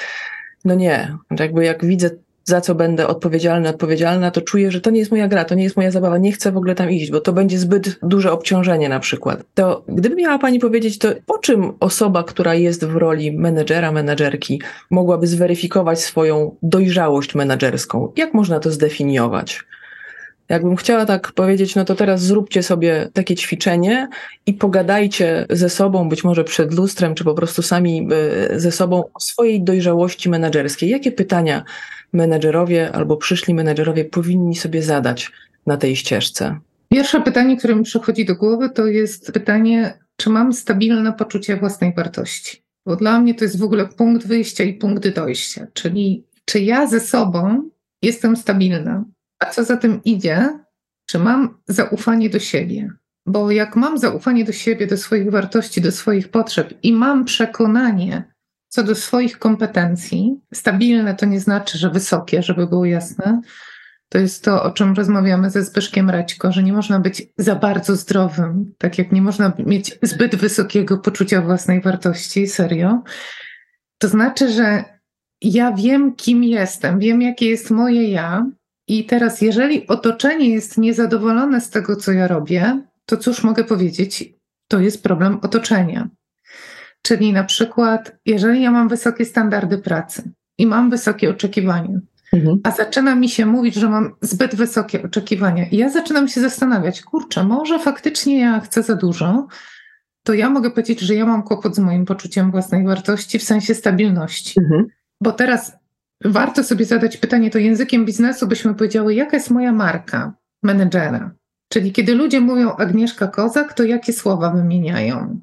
[0.65, 2.11] no nie, jakby jak widzę
[2.49, 5.65] za co będę odpowiedzialny, odpowiedzialna, to czuję, że to nie jest moja gra, to nie
[5.65, 8.89] jest moja zabawa, nie chcę w ogóle tam iść, bo to będzie zbyt duże obciążenie
[8.89, 9.45] na przykład.
[9.55, 14.63] To gdyby miała Pani powiedzieć, to po czym osoba, która jest w roli menedżera, menedżerki,
[14.91, 18.13] mogłaby zweryfikować swoją dojrzałość menedżerską?
[18.17, 19.65] Jak można to zdefiniować?
[20.49, 24.09] Jakbym chciała tak powiedzieć, no to teraz zróbcie sobie takie ćwiczenie
[24.47, 28.09] i pogadajcie ze sobą, być może przed lustrem, czy po prostu sami
[28.51, 30.91] e, ze sobą o swojej dojrzałości menedżerskiej.
[30.91, 31.65] Jakie pytania
[32.13, 35.33] menedżerowie albo przyszli menedżerowie powinni sobie zadać
[35.67, 36.59] na tej ścieżce?
[36.89, 41.95] Pierwsze pytanie, które mi przychodzi do głowy, to jest pytanie, czy mam stabilne poczucie własnej
[41.95, 42.63] wartości?
[42.87, 46.87] Bo dla mnie to jest w ogóle punkt wyjścia i punkt dojścia, czyli czy ja
[46.87, 47.71] ze sobą
[48.03, 49.05] jestem stabilna,
[49.39, 50.59] a co za tym idzie,
[51.07, 52.91] czy mam zaufanie do siebie?
[53.27, 58.25] Bo jak mam zaufanie do siebie, do swoich wartości, do swoich potrzeb i mam przekonanie,
[58.69, 63.41] co do swoich kompetencji, stabilne to nie znaczy, że wysokie, żeby było jasne.
[64.09, 67.97] To jest to, o czym rozmawiamy ze Zbyszkiem Raćko, że nie można być za bardzo
[67.97, 73.03] zdrowym, tak jak nie można mieć zbyt wysokiego poczucia własnej wartości, serio.
[73.99, 74.85] To znaczy, że
[75.43, 78.47] ja wiem, kim jestem, wiem, jakie jest moje ja,
[78.89, 84.35] i teraz, jeżeli otoczenie jest niezadowolone z tego, co ja robię, to cóż mogę powiedzieć?
[84.69, 86.09] To jest problem otoczenia.
[87.09, 92.01] Czyli na przykład, jeżeli ja mam wysokie standardy pracy i mam wysokie oczekiwania,
[92.33, 92.61] mhm.
[92.65, 97.03] a zaczyna mi się mówić, że mam zbyt wysokie oczekiwania, i ja zaczynam się zastanawiać,
[97.03, 99.47] kurczę, może faktycznie ja chcę za dużo,
[100.23, 103.75] to ja mogę powiedzieć, że ja mam kłopot z moim poczuciem własnej wartości w sensie
[103.75, 104.61] stabilności.
[104.61, 104.87] Mhm.
[105.23, 105.73] Bo teraz
[106.25, 111.31] warto sobie zadać pytanie, to językiem biznesu byśmy powiedziały, jaka jest moja marka menedżera?
[111.73, 115.41] Czyli kiedy ludzie mówią Agnieszka Kozak, to jakie słowa wymieniają?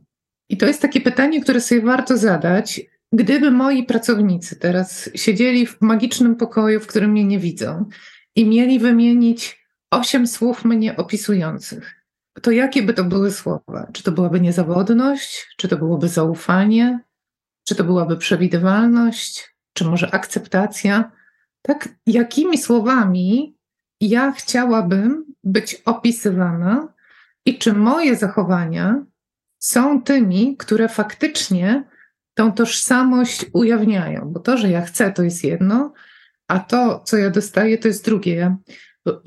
[0.50, 2.82] I to jest takie pytanie, które sobie warto zadać.
[3.14, 7.86] Gdyby moi pracownicy teraz siedzieli w magicznym pokoju, w którym mnie nie widzą
[8.36, 12.06] i mieli wymienić osiem słów mnie opisujących,
[12.42, 13.88] to jakie by to były słowa?
[13.94, 15.48] Czy to byłaby niezawodność?
[15.58, 17.00] Czy to byłoby zaufanie?
[17.68, 19.56] Czy to byłaby przewidywalność?
[19.74, 21.12] Czy może akceptacja?
[21.62, 23.58] Tak, jakimi słowami
[24.02, 26.94] ja chciałabym być opisywana
[27.46, 29.06] i czy moje zachowania
[29.66, 31.84] są tymi, które faktycznie
[32.34, 34.22] tą tożsamość ujawniają.
[34.26, 35.94] Bo to, że ja chcę, to jest jedno,
[36.48, 38.36] a to, co ja dostaję, to jest drugie.
[38.36, 38.58] Ja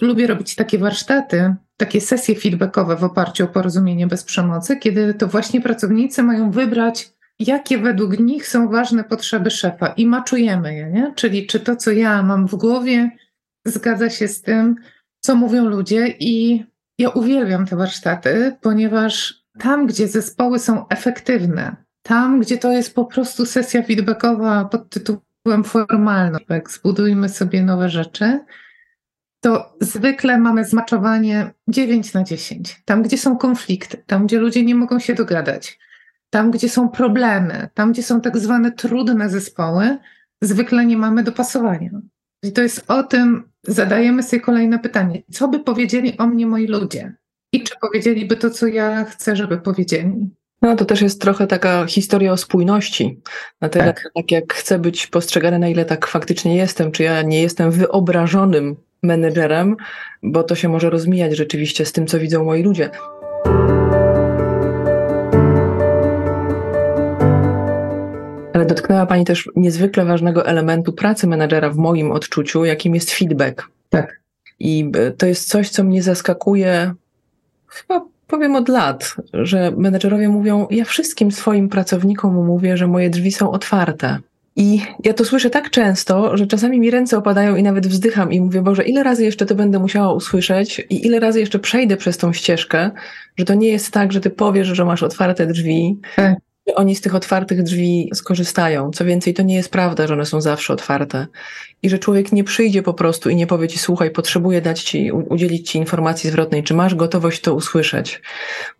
[0.00, 5.26] lubię robić takie warsztaty, takie sesje feedbackowe w oparciu o porozumienie bez przemocy, kiedy to
[5.26, 11.12] właśnie pracownicy mają wybrać, jakie według nich są ważne potrzeby szefa i maczujemy je, nie?
[11.16, 13.10] Czyli czy to, co ja mam w głowie,
[13.66, 14.76] zgadza się z tym,
[15.20, 16.64] co mówią ludzie i
[16.98, 23.04] ja uwielbiam te warsztaty, ponieważ tam, gdzie zespoły są efektywne, tam, gdzie to jest po
[23.04, 28.40] prostu sesja feedbackowa pod tytułem formalny, zbudujmy sobie nowe rzeczy,
[29.40, 32.82] to zwykle mamy zmaczowanie 9 na 10.
[32.84, 35.78] Tam, gdzie są konflikty, tam, gdzie ludzie nie mogą się dogadać,
[36.30, 39.98] tam, gdzie są problemy, tam, gdzie są tak zwane trudne zespoły,
[40.42, 41.90] zwykle nie mamy dopasowania.
[42.42, 45.22] I to jest o tym, zadajemy sobie kolejne pytanie.
[45.32, 47.14] Co by powiedzieli o mnie moi ludzie?
[47.52, 50.30] I czy powiedzieliby to, co ja chcę, żeby powiedzieli?
[50.62, 53.20] No to też jest trochę taka historia o spójności.
[53.60, 54.10] Na tyle, tak.
[54.14, 58.76] tak jak chcę być postrzegany, na ile tak faktycznie jestem, czy ja nie jestem wyobrażonym
[59.02, 59.76] menedżerem,
[60.22, 62.90] bo to się może rozmijać rzeczywiście z tym, co widzą moi ludzie.
[68.54, 73.68] Ale dotknęła Pani też niezwykle ważnego elementu pracy menedżera w moim odczuciu, jakim jest feedback.
[73.88, 74.20] Tak.
[74.58, 76.94] I e, to jest coś, co mnie zaskakuje
[77.68, 83.32] chyba powiem od lat, że menedżerowie mówią: Ja wszystkim swoim pracownikom mówię, że moje drzwi
[83.32, 84.18] są otwarte.
[84.56, 88.40] I ja to słyszę tak często, że czasami mi ręce opadają i nawet wzdycham i
[88.40, 92.18] mówię, Boże, ile razy jeszcze to będę musiała usłyszeć i ile razy jeszcze przejdę przez
[92.18, 92.90] tą ścieżkę,
[93.36, 96.34] że to nie jest tak, że ty powiesz, że masz otwarte drzwi, tak
[96.74, 98.90] oni z tych otwartych drzwi skorzystają.
[98.90, 101.26] Co więcej, to nie jest prawda, że one są zawsze otwarte.
[101.82, 105.12] I że człowiek nie przyjdzie po prostu i nie powie ci, słuchaj, potrzebuję dać ci,
[105.12, 108.22] udzielić ci informacji zwrotnej, czy masz gotowość to usłyszeć,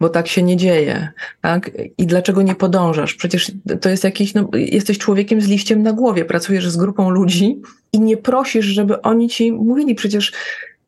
[0.01, 1.09] bo tak się nie dzieje,
[1.40, 1.70] tak?
[1.98, 3.14] I dlaczego nie podążasz?
[3.14, 7.61] Przecież to jest jakiś, no, jesteś człowiekiem z liściem na głowie, pracujesz z grupą ludzi
[7.92, 10.33] i nie prosisz, żeby oni ci mówili, przecież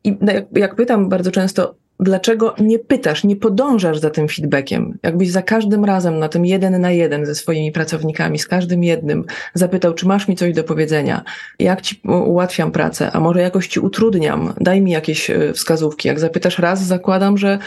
[0.03, 4.97] i jak, jak pytam bardzo często, dlaczego nie pytasz, nie podążasz za tym feedbackiem?
[5.03, 9.25] Jakbyś za każdym razem na tym jeden na jeden ze swoimi pracownikami, z każdym jednym
[9.53, 11.23] zapytał, czy masz mi coś do powiedzenia,
[11.59, 16.07] jak ci ułatwiam pracę, a może jakoś ci utrudniam, daj mi jakieś e, wskazówki.
[16.07, 17.59] Jak zapytasz raz, zakładam, że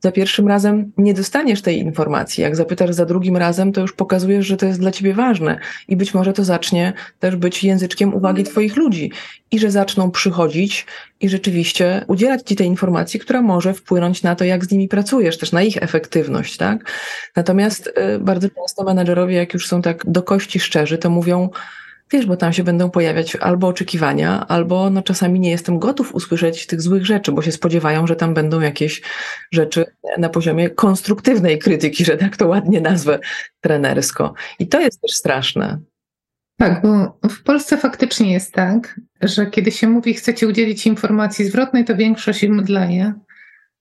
[0.00, 2.42] za pierwszym razem nie dostaniesz tej informacji.
[2.42, 5.58] Jak zapytasz za drugim razem, to już pokazujesz, że to jest dla ciebie ważne
[5.88, 9.12] i być może to zacznie też być języczkiem uwagi twoich ludzi
[9.50, 10.86] i że zaczną przychodzić
[11.20, 15.38] i rzeczywiście udzielać ci tej informacji, która może wpłynąć na to, jak z nimi pracujesz,
[15.38, 16.92] też na ich efektywność, tak?
[17.36, 21.50] Natomiast y, bardzo często menedżerowie, jak już są tak do kości szczerzy, to mówią,
[22.12, 26.66] Wiesz, bo tam się będą pojawiać albo oczekiwania, albo no czasami nie jestem gotów usłyszeć
[26.66, 29.02] tych złych rzeczy, bo się spodziewają, że tam będą jakieś
[29.52, 29.84] rzeczy
[30.18, 33.18] na poziomie konstruktywnej krytyki, że tak to ładnie nazwę
[33.60, 34.34] trenersko.
[34.58, 35.78] I to jest też straszne.
[36.56, 41.84] Tak, bo w Polsce faktycznie jest tak, że kiedy się mówi, chcecie udzielić informacji zwrotnej,
[41.84, 43.12] to większość im dlaje,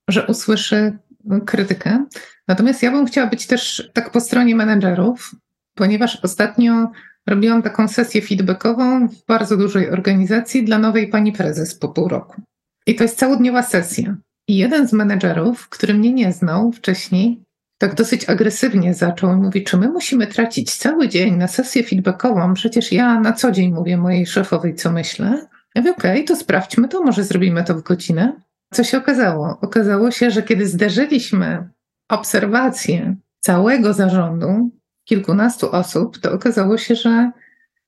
[0.07, 0.97] że usłyszy
[1.45, 2.05] krytykę.
[2.47, 5.35] Natomiast ja bym chciała być też tak po stronie menedżerów,
[5.75, 6.91] ponieważ ostatnio
[7.27, 12.41] robiłam taką sesję feedbackową w bardzo dużej organizacji dla nowej pani prezes po pół roku.
[12.87, 14.17] I to jest całodniowa sesja.
[14.47, 17.43] I jeden z menedżerów, który mnie nie znał wcześniej,
[17.77, 22.91] tak dosyć agresywnie zaczął mówić, czy my musimy tracić cały dzień na sesję feedbackową, przecież
[22.91, 25.47] ja na co dzień mówię mojej szefowej, co myślę.
[25.75, 28.33] Ja mówię, okej, okay, to sprawdźmy to, może zrobimy to w godzinę.
[28.73, 29.57] Co się okazało?
[29.61, 31.69] Okazało się, że kiedy zderzyliśmy
[32.09, 34.69] obserwacje całego zarządu,
[35.09, 37.31] kilkunastu osób, to okazało się, że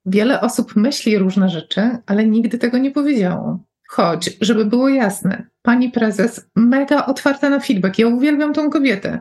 [0.06, 3.60] wiele osób myśli różne rzeczy, ale nigdy tego nie powiedziało.
[3.88, 8.00] Choć, żeby było jasne, pani prezes mega otwarta na feedback.
[8.00, 9.20] Ja uwielbiam tą kobietę.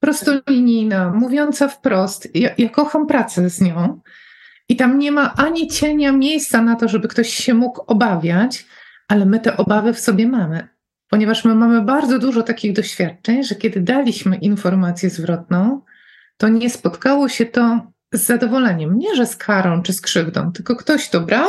[0.00, 2.28] Prostolinijna, mówiąca wprost.
[2.34, 4.00] Ja, ja kocham pracę z nią.
[4.68, 8.66] I tam nie ma ani cienia miejsca na to, żeby ktoś się mógł obawiać,
[9.08, 10.68] ale my te obawy w sobie mamy.
[11.10, 15.80] Ponieważ my mamy bardzo dużo takich doświadczeń, że kiedy daliśmy informację zwrotną,
[16.38, 18.98] to nie spotkało się to z zadowoleniem.
[18.98, 21.48] Nie, że z karą czy z krzywdą, tylko ktoś to brał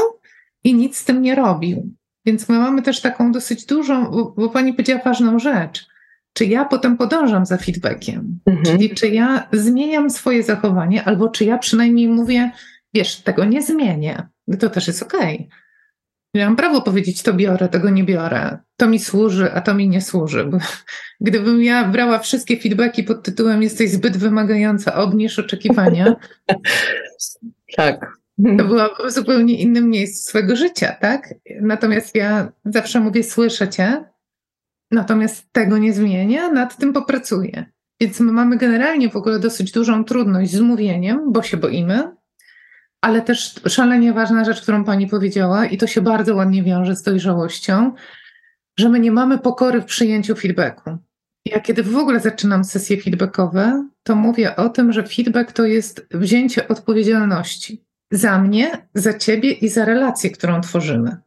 [0.63, 1.95] i nic z tym nie robił.
[2.25, 5.87] Więc my mamy też taką dosyć dużą, bo, bo pani powiedziała ważną rzecz.
[6.33, 8.39] Czy ja potem podążam za feedbackiem?
[8.45, 8.65] Mhm.
[8.65, 12.51] Czyli czy ja zmieniam swoje zachowanie, albo czy ja przynajmniej mówię,
[12.93, 14.27] wiesz, tego nie zmienię.
[14.59, 15.35] To też jest okej.
[15.35, 15.47] Okay.
[16.33, 18.57] Ja mam prawo powiedzieć, to biorę, tego nie biorę.
[18.79, 20.45] To mi służy, a to mi nie służy.
[20.45, 20.57] Bo
[21.21, 26.15] gdybym ja brała wszystkie feedbacki pod tytułem jesteś zbyt wymagająca, obniż oczekiwania.
[27.77, 28.19] tak.
[28.57, 31.33] To była w zupełnie innym miejscu swojego życia, tak?
[31.61, 34.03] Natomiast ja zawsze mówię, słyszę cię,
[34.91, 37.65] natomiast tego nie zmienię, nad tym popracuję.
[38.01, 42.11] Więc my mamy generalnie w ogóle dosyć dużą trudność z mówieniem, bo się boimy,
[43.01, 47.03] ale też szalenie ważna rzecz, którą pani powiedziała, i to się bardzo ładnie wiąże z
[47.03, 47.93] dojrzałością,
[48.79, 50.97] że my nie mamy pokory w przyjęciu feedbacku.
[51.45, 56.07] Ja kiedy w ogóle zaczynam sesje feedbackowe, to mówię o tym, że feedback to jest
[56.11, 61.17] wzięcie odpowiedzialności za mnie, za ciebie i za relację, którą tworzymy.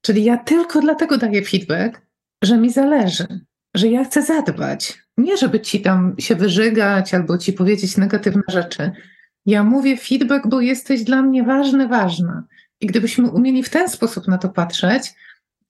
[0.00, 2.00] Czyli ja tylko dlatego daję feedback,
[2.44, 3.26] że mi zależy,
[3.74, 4.98] że ja chcę zadbać.
[5.16, 8.90] Nie, żeby ci tam się wyżygać albo ci powiedzieć negatywne rzeczy,
[9.46, 12.44] ja mówię feedback, bo jesteś dla mnie ważny, ważna.
[12.80, 15.14] I gdybyśmy umieli w ten sposób na to patrzeć,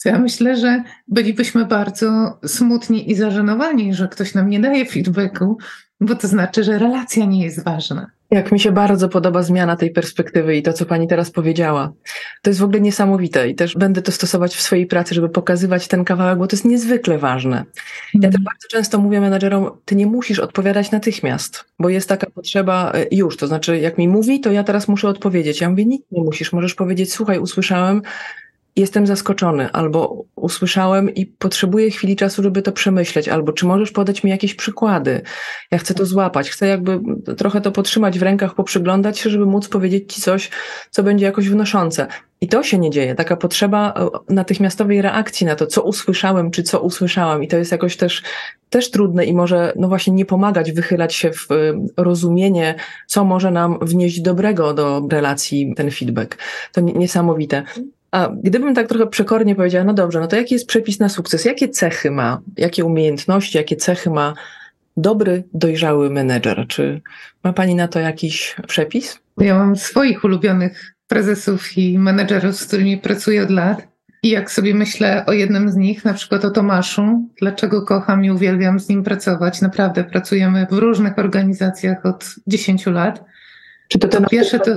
[0.03, 5.59] to ja myślę, że bylibyśmy bardzo smutni i zażenowani, że ktoś nam nie daje feedbacku,
[6.01, 8.11] bo to znaczy, że relacja nie jest ważna.
[8.31, 11.93] Jak mi się bardzo podoba zmiana tej perspektywy i to, co pani teraz powiedziała.
[12.43, 15.89] To jest w ogóle niesamowite i też będę to stosować w swojej pracy, żeby pokazywać
[15.89, 17.57] ten kawałek, bo to jest niezwykle ważne.
[18.15, 18.45] Ja też mhm.
[18.45, 23.37] bardzo często mówię menadżerom, ty nie musisz odpowiadać natychmiast, bo jest taka potrzeba e, już,
[23.37, 25.61] to znaczy jak mi mówi, to ja teraz muszę odpowiedzieć.
[25.61, 28.03] Ja mówię, nic nie musisz, możesz powiedzieć, słuchaj, usłyszałem,
[28.77, 34.25] jestem zaskoczony, albo usłyszałem i potrzebuję chwili czasu, żeby to przemyśleć, albo czy możesz podać
[34.25, 35.21] mi jakieś przykłady?
[35.71, 37.01] Ja chcę to złapać, chcę jakby
[37.37, 40.51] trochę to potrzymać w rękach, poprzyglądać się, żeby móc powiedzieć ci coś,
[40.91, 42.07] co będzie jakoś wnoszące.
[42.41, 46.63] I to się nie dzieje, taka potrzeba e, natychmiastowej reakcji na to, co usłyszałem, czy
[46.63, 47.43] co usłyszałam.
[47.43, 48.23] I to jest jakoś też,
[48.71, 51.55] też trudne i może, no właśnie, nie pomagać, wychylać się w e,
[51.97, 52.75] rozumienie,
[53.07, 56.39] co może nam wnieść dobrego do relacji ten feedback.
[56.73, 57.63] To niesamowite.
[58.13, 61.45] A gdybym tak trochę przekornie powiedziała, no dobrze, no to jaki jest przepis na sukces?
[61.45, 64.35] Jakie cechy ma, jakie umiejętności, jakie cechy ma
[64.97, 66.67] dobry, dojrzały menedżer?
[66.69, 67.01] Czy
[67.45, 69.19] ma Pani na to jakiś przepis?
[69.39, 73.89] Ja mam swoich ulubionych prezesów i menedżerów, z którymi pracuję od lat.
[74.23, 78.31] I jak sobie myślę o jednym z nich, na przykład o Tomaszu, dlaczego kocham i
[78.31, 79.61] uwielbiam z nim pracować.
[79.61, 83.25] Naprawdę pracujemy w różnych organizacjach od 10 lat.
[83.89, 84.73] Czy to ten pierwsze to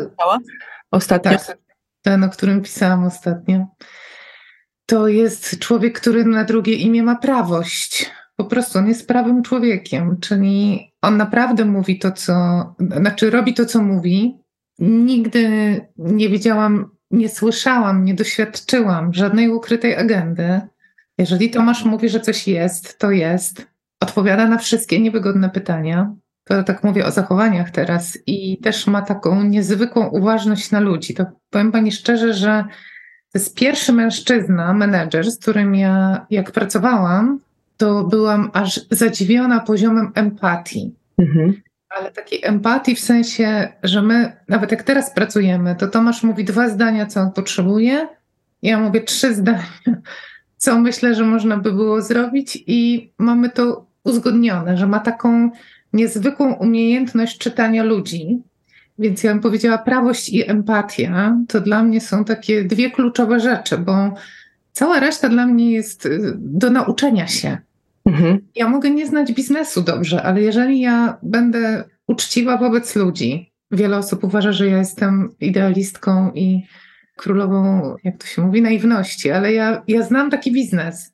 [0.92, 1.32] ostatnio?
[1.32, 1.58] Tak,
[2.06, 3.68] ten, o którym pisałam ostatnio,
[4.86, 8.12] to jest człowiek, który na drugie imię ma prawość.
[8.36, 12.34] Po prostu on jest prawym człowiekiem, czyli on naprawdę mówi to, co,
[12.98, 14.38] znaczy robi to, co mówi.
[14.80, 15.48] Nigdy
[15.98, 20.62] nie widziałam, nie słyszałam, nie doświadczyłam żadnej ukrytej agendy.
[21.18, 23.68] Jeżeli Tomasz mówi, że coś jest, to jest.
[24.00, 29.44] Odpowiada na wszystkie niewygodne pytania to tak mówię o zachowaniach teraz i też ma taką
[29.44, 31.14] niezwykłą uważność na ludzi.
[31.14, 32.64] To powiem Pani szczerze, że
[33.32, 37.40] to jest pierwszy mężczyzna, menedżer, z którym ja jak pracowałam,
[37.78, 40.96] to byłam aż zadziwiona poziomem empatii.
[41.18, 41.62] Mhm.
[41.90, 46.70] Ale takiej empatii w sensie, że my, nawet jak teraz pracujemy, to Tomasz mówi dwa
[46.70, 48.08] zdania, co on potrzebuje,
[48.62, 49.64] ja mówię trzy zdania,
[50.58, 55.52] co myślę, że można by było zrobić, i mamy to uzgodnione, że ma taką
[55.96, 58.42] niezwykłą umiejętność czytania ludzi.
[59.00, 63.78] Więc ja bym powiedziała, prawość i empatia to dla mnie są takie dwie kluczowe rzeczy,
[63.78, 64.14] bo
[64.72, 67.58] cała reszta dla mnie jest y, do nauczenia się.
[68.06, 68.40] Mhm.
[68.56, 74.24] Ja mogę nie znać biznesu dobrze, ale jeżeli ja będę uczciwa wobec ludzi, wiele osób
[74.24, 76.64] uważa, że ja jestem idealistką i
[77.18, 81.14] królową, jak to się mówi, naiwności, ale ja, ja znam taki biznes,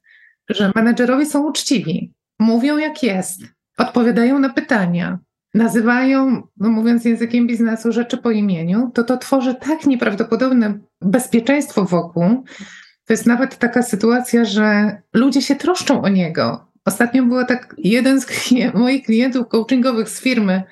[0.49, 3.41] że menedżerowie są uczciwi, mówią jak jest,
[3.77, 5.19] odpowiadają na pytania,
[5.53, 12.43] nazywają, no mówiąc językiem biznesu, rzeczy po imieniu, to to tworzy tak nieprawdopodobne bezpieczeństwo wokół.
[13.05, 16.71] To jest nawet taka sytuacja, że ludzie się troszczą o niego.
[16.85, 20.63] Ostatnio było tak, jeden z moich klientów coachingowych z firmy,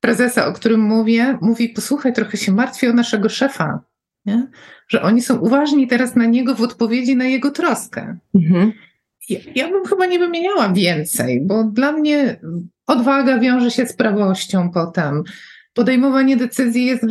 [0.00, 3.80] prezesa, o którym mówię, mówi: Posłuchaj, trochę się martwi o naszego szefa,
[4.24, 4.46] nie?
[4.88, 8.16] że oni są uważni teraz na niego w odpowiedzi na jego troskę.
[8.34, 8.72] Mhm.
[9.28, 12.40] Ja, ja bym chyba nie wymieniała więcej, bo dla mnie
[12.86, 15.22] odwaga wiąże się z prawością potem.
[15.74, 17.04] Podejmowanie decyzji jest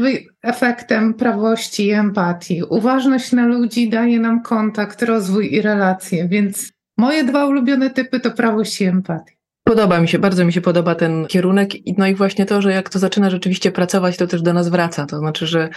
[0.43, 2.63] efektem prawości i empatii.
[2.69, 8.31] Uważność na ludzi daje nam kontakt, rozwój i relacje, więc moje dwa ulubione typy to
[8.31, 9.35] prawość i empatia.
[9.63, 11.71] Podoba mi się, bardzo mi się podoba ten kierunek.
[11.97, 15.05] No i właśnie to, że jak to zaczyna rzeczywiście pracować, to też do nas wraca.
[15.05, 15.69] To znaczy, że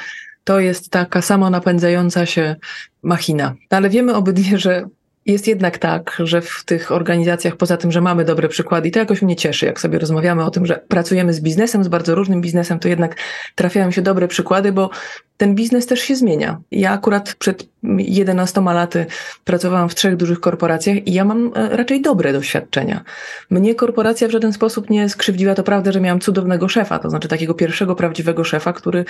[0.44, 2.56] to jest taka samo napędzająca się
[3.02, 3.54] machina.
[3.70, 4.88] Ale wiemy obydwie, że
[5.28, 8.98] jest jednak tak, że w tych organizacjach, poza tym, że mamy dobre przykłady, i to
[8.98, 12.40] jakoś mnie cieszy, jak sobie rozmawiamy o tym, że pracujemy z biznesem, z bardzo różnym
[12.40, 13.16] biznesem, to jednak
[13.54, 14.90] trafiają się dobre przykłady, bo
[15.36, 16.60] ten biznes też się zmienia.
[16.70, 19.06] Ja akurat przed 11 laty
[19.44, 23.04] pracowałam w trzech dużych korporacjach i ja mam e, raczej dobre doświadczenia.
[23.50, 25.54] Mnie korporacja w żaden sposób nie skrzywdziła.
[25.54, 29.04] To prawda, że miałam cudownego szefa, to znaczy takiego pierwszego prawdziwego szefa, który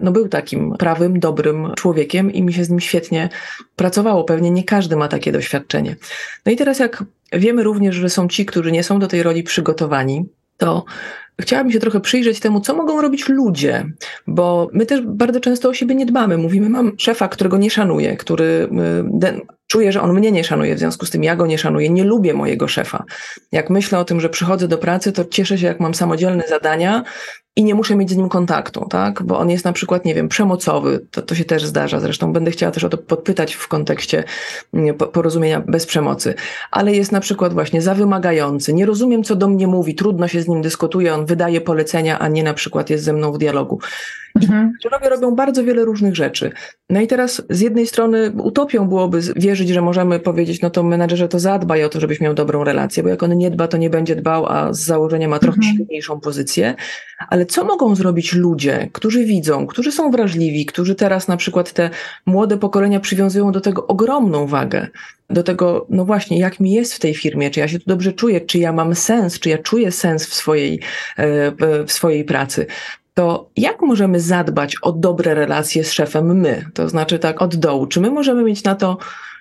[0.00, 3.28] no, był takim prawym, dobrym człowiekiem i mi się z nim świetnie
[3.76, 4.24] pracowało.
[4.24, 5.96] Pewnie nie każdy ma takie doświadczenie.
[6.46, 9.42] No i teraz jak wiemy również, że są ci, którzy nie są do tej roli
[9.42, 10.24] przygotowani,
[10.56, 10.84] to
[11.40, 13.84] chciałabym się trochę przyjrzeć temu, co mogą robić ludzie,
[14.26, 16.38] bo my też bardzo często o siebie nie dbamy.
[16.38, 18.68] Mówimy, mam szefa, którego nie szanuję, który y,
[19.66, 22.04] czuję, że on mnie nie szanuje, w związku z tym ja go nie szanuję, nie
[22.04, 23.04] lubię mojego szefa.
[23.52, 27.04] Jak myślę o tym, że przychodzę do pracy, to cieszę się, jak mam samodzielne zadania
[27.56, 29.22] i nie muszę mieć z nim kontaktu, tak?
[29.22, 32.00] Bo on jest na przykład, nie wiem, przemocowy, to, to się też zdarza.
[32.00, 34.24] Zresztą będę chciała też o to podpytać w kontekście
[34.74, 36.34] mm, porozumienia bez przemocy.
[36.70, 40.42] Ale jest na przykład właśnie za wymagający, nie rozumiem, co do mnie mówi, trudno się
[40.42, 43.78] z nim dyskutuje, on wydaje polecenia, a nie na przykład jest ze mną w dialogu.
[44.34, 44.64] Mhm.
[44.66, 46.52] Menedżerowie robią bardzo wiele różnych rzeczy.
[46.90, 51.28] No i teraz z jednej strony utopią byłoby wierzyć, że możemy powiedzieć, no to menadżerze
[51.28, 53.90] to zadbaj o to, żebyś miał dobrą relację, bo jak on nie dba, to nie
[53.90, 55.76] będzie dbał, a z założenia ma trochę mhm.
[55.76, 56.74] silniejszą pozycję.
[57.28, 61.90] Ale co mogą zrobić ludzie, którzy widzą, którzy są wrażliwi, którzy teraz na przykład te
[62.26, 64.86] młode pokolenia przywiązują do tego ogromną wagę,
[65.30, 68.12] do tego, no właśnie, jak mi jest w tej firmie, czy ja się tu dobrze
[68.12, 70.80] czuję, czy ja mam sens, czy ja czuję sens w swojej,
[71.16, 72.66] e, w swojej pracy
[73.14, 76.64] to jak możemy zadbać o dobre relacje z szefem my?
[76.74, 77.86] To znaczy tak od dołu.
[77.86, 78.98] Czy my możemy mieć na to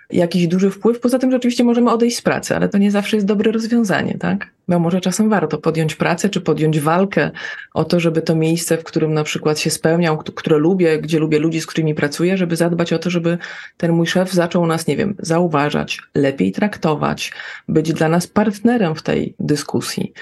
[0.10, 1.00] jakiś duży wpływ?
[1.00, 4.18] Poza tym, że oczywiście możemy odejść z pracy, ale to nie zawsze jest dobre rozwiązanie,
[4.18, 4.48] tak?
[4.68, 7.32] No może czasem warto podjąć pracę, czy podjąć walkę
[7.74, 11.40] o to, żeby to miejsce, w którym na przykład się spełniał, które lubię, gdzie lubię
[11.40, 13.38] ludzi, z którymi pracuję, żeby zadbać o to, żeby
[13.78, 17.32] ten mój szef zaczął nas, nie wiem, zauważać, lepiej traktować,
[17.68, 20.14] być dla nas partnerem w tej dyskusji.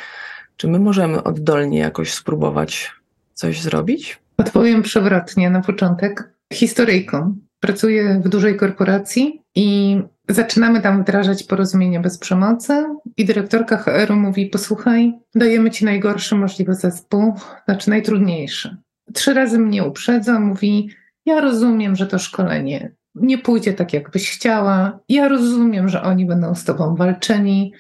[0.58, 2.92] Czy my możemy oddolnie jakoś spróbować
[3.34, 4.20] coś zrobić?
[4.38, 6.34] Odpowiem przewrotnie na początek.
[6.54, 7.36] Historyjką.
[7.60, 9.98] Pracuję w dużej korporacji i
[10.30, 12.86] zaczynamy tam wdrażać porozumienie bez przemocy
[13.18, 17.34] i dyrektorka HR-u mówi, posłuchaj, dajemy ci najgorszy możliwy zespół,
[17.66, 18.78] znaczy najtrudniejszy.
[19.14, 20.90] Trzy razy mnie uprzedza, mówi,
[21.26, 26.56] ja rozumiem, że to szkolenie nie pójdzie tak, jakbyś chciała, ja rozumiem, że oni będą
[26.56, 27.74] z tobą walczeni,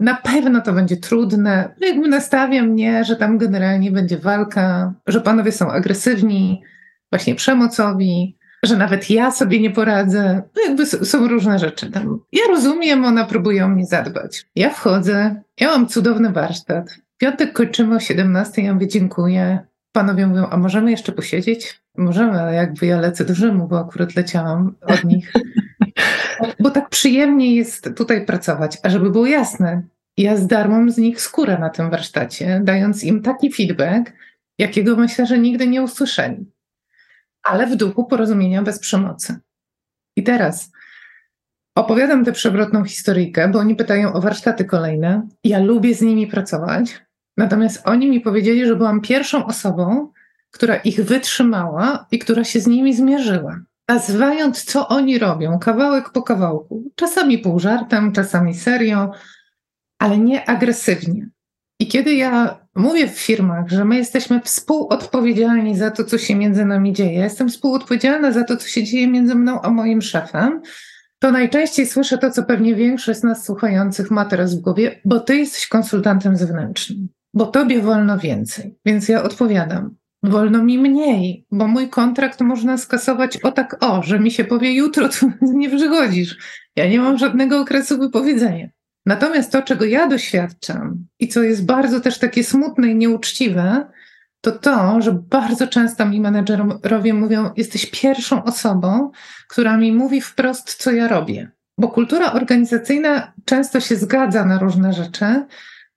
[0.00, 1.74] na pewno to będzie trudne.
[1.80, 6.62] No jakby nastawia mnie, że tam generalnie będzie walka, że panowie są agresywni,
[7.12, 10.42] właśnie przemocowi, że nawet ja sobie nie poradzę.
[10.56, 12.20] No jakby są różne rzeczy tam.
[12.32, 14.46] Ja rozumiem, ona próbuje o mnie zadbać.
[14.56, 16.98] Ja wchodzę, ja mam cudowny warsztat.
[17.18, 19.58] Piątek kończymy o 17, ja mówię dziękuję.
[19.92, 21.82] Panowie mówią, a możemy jeszcze posiedzieć?
[21.96, 25.32] Możemy, ale jakby ja lecę do Rzymu, bo akurat leciałam od nich.
[26.60, 28.78] Bo tak przyjemnie jest tutaj pracować.
[28.82, 29.82] A żeby było jasne,
[30.16, 34.12] ja zdarłam z nich skórę na tym warsztacie, dając im taki feedback,
[34.58, 36.46] jakiego myślę, że nigdy nie usłyszeli.
[37.42, 39.36] Ale w duchu porozumienia bez przemocy.
[40.16, 40.70] I teraz
[41.74, 45.28] opowiadam tę przewrotną historyjkę, bo oni pytają o warsztaty kolejne.
[45.44, 47.02] Ja lubię z nimi pracować.
[47.36, 50.12] Natomiast oni mi powiedzieli, że byłam pierwszą osobą,
[50.50, 56.22] która ich wytrzymała i która się z nimi zmierzyła nazywając, co oni robią, kawałek po
[56.22, 59.10] kawałku, czasami pół żartem, czasami serio,
[59.98, 61.28] ale nie agresywnie.
[61.78, 66.64] I kiedy ja mówię w firmach, że my jesteśmy współodpowiedzialni za to, co się między
[66.64, 70.60] nami dzieje, jestem współodpowiedzialna za to, co się dzieje między mną a moim szefem,
[71.18, 75.20] to najczęściej słyszę to, co pewnie większość z nas słuchających ma teraz w głowie, bo
[75.20, 78.78] ty jesteś konsultantem zewnętrznym, bo tobie wolno więcej.
[78.86, 84.20] Więc ja odpowiadam, wolno mi mniej, bo mój kontrakt można skasować o tak o, że
[84.20, 86.36] mi się powie jutro, to nie przychodzisz.
[86.76, 88.68] Ja nie mam żadnego okresu wypowiedzenia.
[89.06, 93.86] Natomiast to, czego ja doświadczam i co jest bardzo też takie smutne i nieuczciwe,
[94.40, 99.10] to to, że bardzo często mi menedżerowie mówią, jesteś pierwszą osobą,
[99.48, 101.50] która mi mówi wprost, co ja robię.
[101.78, 105.46] Bo kultura organizacyjna często się zgadza na różne rzeczy,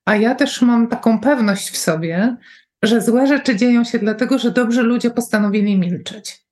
[0.05, 2.37] a ja też mam taką pewność w sobie,
[2.83, 6.45] że złe rzeczy dzieją się dlatego, że dobrzy ludzie postanowili milczeć.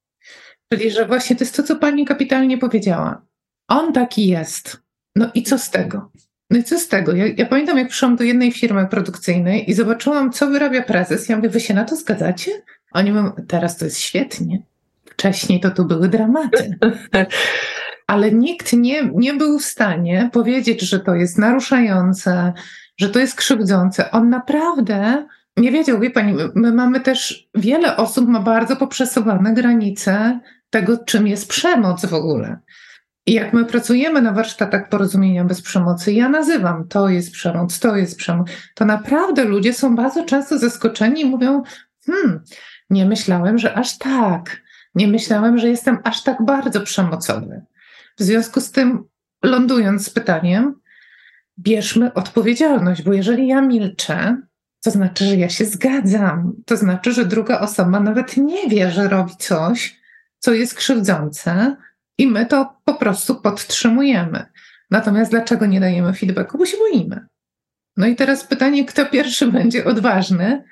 [0.73, 3.25] Czyli, że właśnie to jest to, co pani kapitalnie powiedziała.
[3.67, 4.81] On taki jest.
[5.15, 6.11] No i co z tego?
[6.53, 7.15] No i co z tego?
[7.15, 11.29] Ja, ja, pamiętam, jak przyszłam do jednej firmy produkcyjnej i zobaczyłam, co wyrabia prezes.
[11.29, 12.51] Ja mówię, wy się na to zgadzacie?
[12.91, 14.61] Oni mówią, teraz to jest świetnie.
[15.05, 16.77] Wcześniej to tu były dramaty.
[18.07, 22.53] Ale nikt nie, nie był w stanie powiedzieć, że to jest naruszające,
[22.97, 24.11] że to jest krzywdzące.
[24.11, 25.25] On naprawdę
[25.57, 30.39] nie wiedział, wie pani, my mamy też, wiele osób ma bardzo poprzesuwane granice
[30.69, 32.57] tego, czym jest przemoc w ogóle.
[33.27, 38.17] Jak my pracujemy na warsztatach porozumienia bez przemocy, ja nazywam to jest przemoc, to jest
[38.17, 41.63] przemoc, to naprawdę ludzie są bardzo często zaskoczeni i mówią:
[42.05, 42.43] Hmm,
[42.89, 44.61] nie myślałem, że aż tak,
[44.95, 47.61] nie myślałem, że jestem aż tak bardzo przemocowy.
[48.17, 49.03] W związku z tym,
[49.43, 50.79] lądując z pytaniem,
[51.59, 54.37] bierzmy odpowiedzialność, bo jeżeli ja milczę,
[54.83, 56.53] to znaczy, że ja się zgadzam.
[56.65, 59.99] To znaczy, że druga osoba nawet nie wie, że robi coś,
[60.39, 61.75] co jest krzywdzące,
[62.17, 64.45] i my to po prostu podtrzymujemy.
[64.91, 66.57] Natomiast dlaczego nie dajemy feedbacku?
[66.57, 67.27] Bo się boimy.
[67.97, 70.63] No i teraz pytanie, kto pierwszy będzie odważny,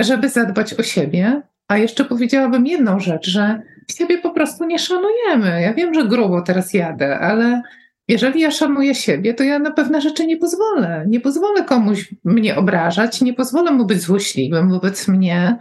[0.00, 1.42] żeby zadbać o siebie?
[1.68, 5.62] A jeszcze powiedziałabym jedną rzecz, że siebie po prostu nie szanujemy.
[5.62, 7.62] Ja wiem, że grubo teraz jadę, ale
[8.08, 11.04] jeżeli ja szanuję siebie, to ja na pewne rzeczy nie pozwolę.
[11.08, 15.58] Nie pozwolę komuś mnie obrażać, nie pozwolę mu być złośliwym wobec mnie,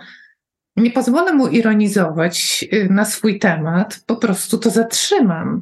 [0.78, 5.62] nie pozwolę mu ironizować y, na swój temat, po prostu to zatrzymam.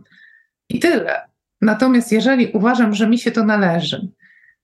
[0.70, 1.22] I tyle.
[1.62, 4.08] Natomiast jeżeli uważam, że mi się to należy,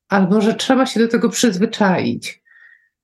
[0.10, 2.42] albo że trzeba się do tego przyzwyczaić,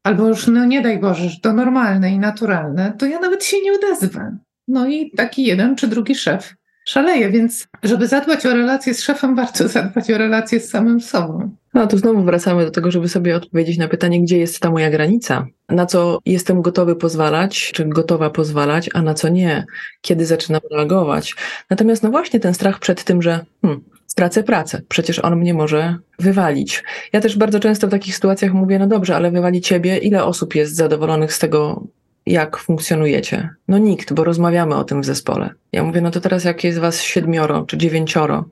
[0.04, 3.58] albo już no nie daj Boże, że to normalne i naturalne, to ja nawet się
[3.62, 4.38] nie odezwę.
[4.68, 9.36] No i taki jeden czy drugi szef szaleje, więc żeby zadbać o relacje z szefem,
[9.36, 11.56] warto zadbać o relacje z samym sobą.
[11.74, 14.90] No to znowu wracamy do tego, żeby sobie odpowiedzieć na pytanie, gdzie jest ta moja
[14.90, 19.66] granica, na co jestem gotowy pozwalać, czy gotowa pozwalać, a na co nie,
[20.02, 21.36] kiedy zaczynam reagować.
[21.70, 25.96] Natomiast no właśnie ten strach przed tym, że hmm, stracę pracę, przecież on mnie może
[26.20, 26.84] wywalić.
[27.14, 30.56] Ja też bardzo często w takich sytuacjach mówię, no dobrze, ale wywali ciebie, ile osób
[30.56, 31.84] jest zadowolonych z tego,
[32.26, 33.50] jak funkcjonujecie?
[33.68, 35.50] No nikt, bo rozmawiamy o tym w zespole.
[35.72, 38.46] Ja mówię, no to teraz jak jest was siedmioro czy dziewięcioro,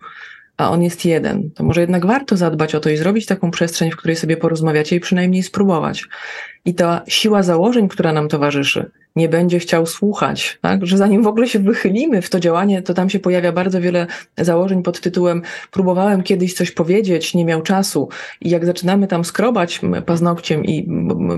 [0.62, 3.92] a on jest jeden, to może jednak warto zadbać o to i zrobić taką przestrzeń,
[3.92, 6.04] w której sobie porozmawiacie i przynajmniej spróbować.
[6.66, 10.86] I ta siła założeń, która nam towarzyszy, nie będzie chciał słuchać, tak?
[10.86, 14.08] że zanim w ogóle się wychylimy w to działanie, to tam się pojawia bardzo wiele
[14.38, 15.42] założeń pod tytułem
[15.72, 18.10] próbowałem kiedyś coś powiedzieć, nie miał czasu
[18.42, 20.88] i jak zaczynamy tam skrobać paznokciem i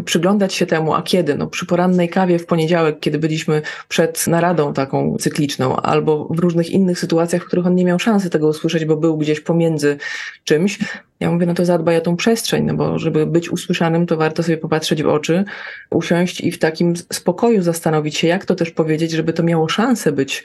[0.06, 1.36] przyglądać się temu, a kiedy?
[1.36, 6.70] No przy porannej kawie w poniedziałek, kiedy byliśmy przed naradą taką cykliczną, albo w różnych
[6.70, 9.98] innych sytuacjach, w których on nie miał szansy tego usłyszeć, bo był gdzieś pomiędzy
[10.44, 10.80] czymś,
[11.24, 14.44] ja mówię, no to zadbaj o tą przestrzeń, no bo żeby być usłyszanym, to warto
[14.44, 15.44] sobie popatrzeć w oczy,
[15.90, 20.12] usiąść i w takim spokoju zastanowić się, jak to też powiedzieć, żeby to miało szansę
[20.12, 20.44] być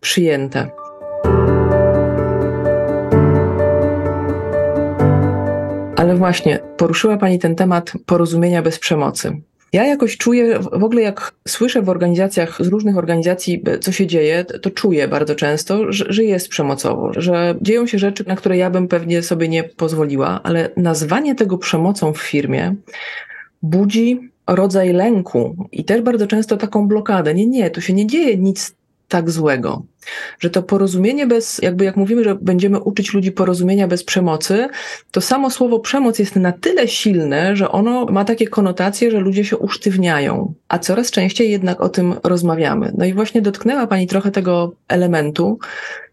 [0.00, 0.70] przyjęte.
[5.96, 9.40] Ale właśnie, poruszyła Pani ten temat porozumienia bez przemocy.
[9.72, 14.44] Ja jakoś czuję, w ogóle jak słyszę w organizacjach, z różnych organizacji, co się dzieje,
[14.44, 18.70] to czuję bardzo często, że, że, jest przemocowo, że dzieją się rzeczy, na które ja
[18.70, 22.74] bym pewnie sobie nie pozwoliła, ale nazwanie tego przemocą w firmie
[23.62, 27.34] budzi rodzaj lęku i też bardzo często taką blokadę.
[27.34, 28.74] Nie, nie, tu się nie dzieje nic
[29.08, 29.82] tak złego.
[30.38, 34.68] Że to porozumienie bez, jakby jak mówimy, że będziemy uczyć ludzi porozumienia bez przemocy,
[35.10, 39.44] to samo słowo przemoc jest na tyle silne, że ono ma takie konotacje, że ludzie
[39.44, 40.54] się usztywniają.
[40.68, 42.92] A coraz częściej jednak o tym rozmawiamy.
[42.98, 45.58] No i właśnie dotknęła Pani trochę tego elementu.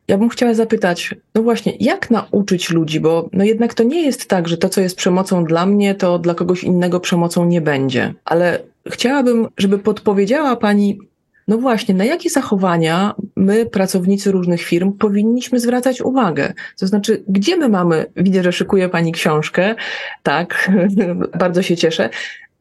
[0.07, 4.29] Ja bym chciała zapytać, no właśnie, jak nauczyć ludzi, bo no jednak to nie jest
[4.29, 8.13] tak, że to, co jest przemocą dla mnie, to dla kogoś innego przemocą nie będzie.
[8.25, 10.99] Ale chciałabym, żeby podpowiedziała Pani,
[11.47, 16.53] no właśnie, na jakie zachowania my, pracownicy różnych firm, powinniśmy zwracać uwagę?
[16.79, 19.75] To znaczy, gdzie my mamy, widzę, że szykuje Pani książkę,
[20.23, 20.71] tak,
[21.39, 22.09] bardzo się cieszę,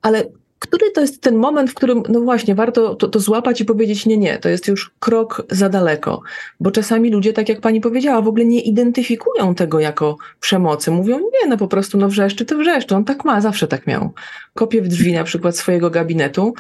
[0.03, 0.25] ale
[0.63, 4.07] który to jest ten moment, w którym, no właśnie, warto to, to, złapać i powiedzieć,
[4.07, 6.23] nie, nie, to jest już krok za daleko.
[6.61, 10.91] Bo czasami ludzie, tak jak pani powiedziała, w ogóle nie identyfikują tego jako przemocy.
[10.91, 14.11] Mówią, nie, no po prostu, no wrzeszczy, to wrzeszczy, on tak ma, zawsze tak miał.
[14.55, 16.55] Kopię w drzwi na przykład swojego gabinetu,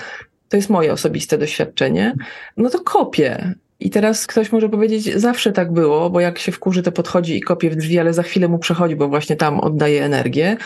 [0.48, 2.14] to jest moje osobiste doświadczenie,
[2.56, 3.54] no to kopię.
[3.80, 7.40] I teraz ktoś może powiedzieć, zawsze tak było, bo jak się wkurzy, to podchodzi i
[7.40, 10.56] kopie w drzwi, ale za chwilę mu przechodzi, bo właśnie tam oddaje energię.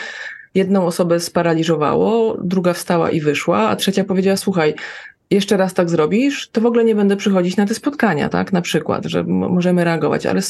[0.57, 4.73] Jedną osobę sparaliżowało, druga wstała i wyszła, a trzecia powiedziała: Słuchaj,
[5.31, 8.53] jeszcze raz tak zrobisz, to w ogóle nie będę przychodzić na te spotkania, tak?
[8.53, 10.41] Na przykład, że możemy reagować, ale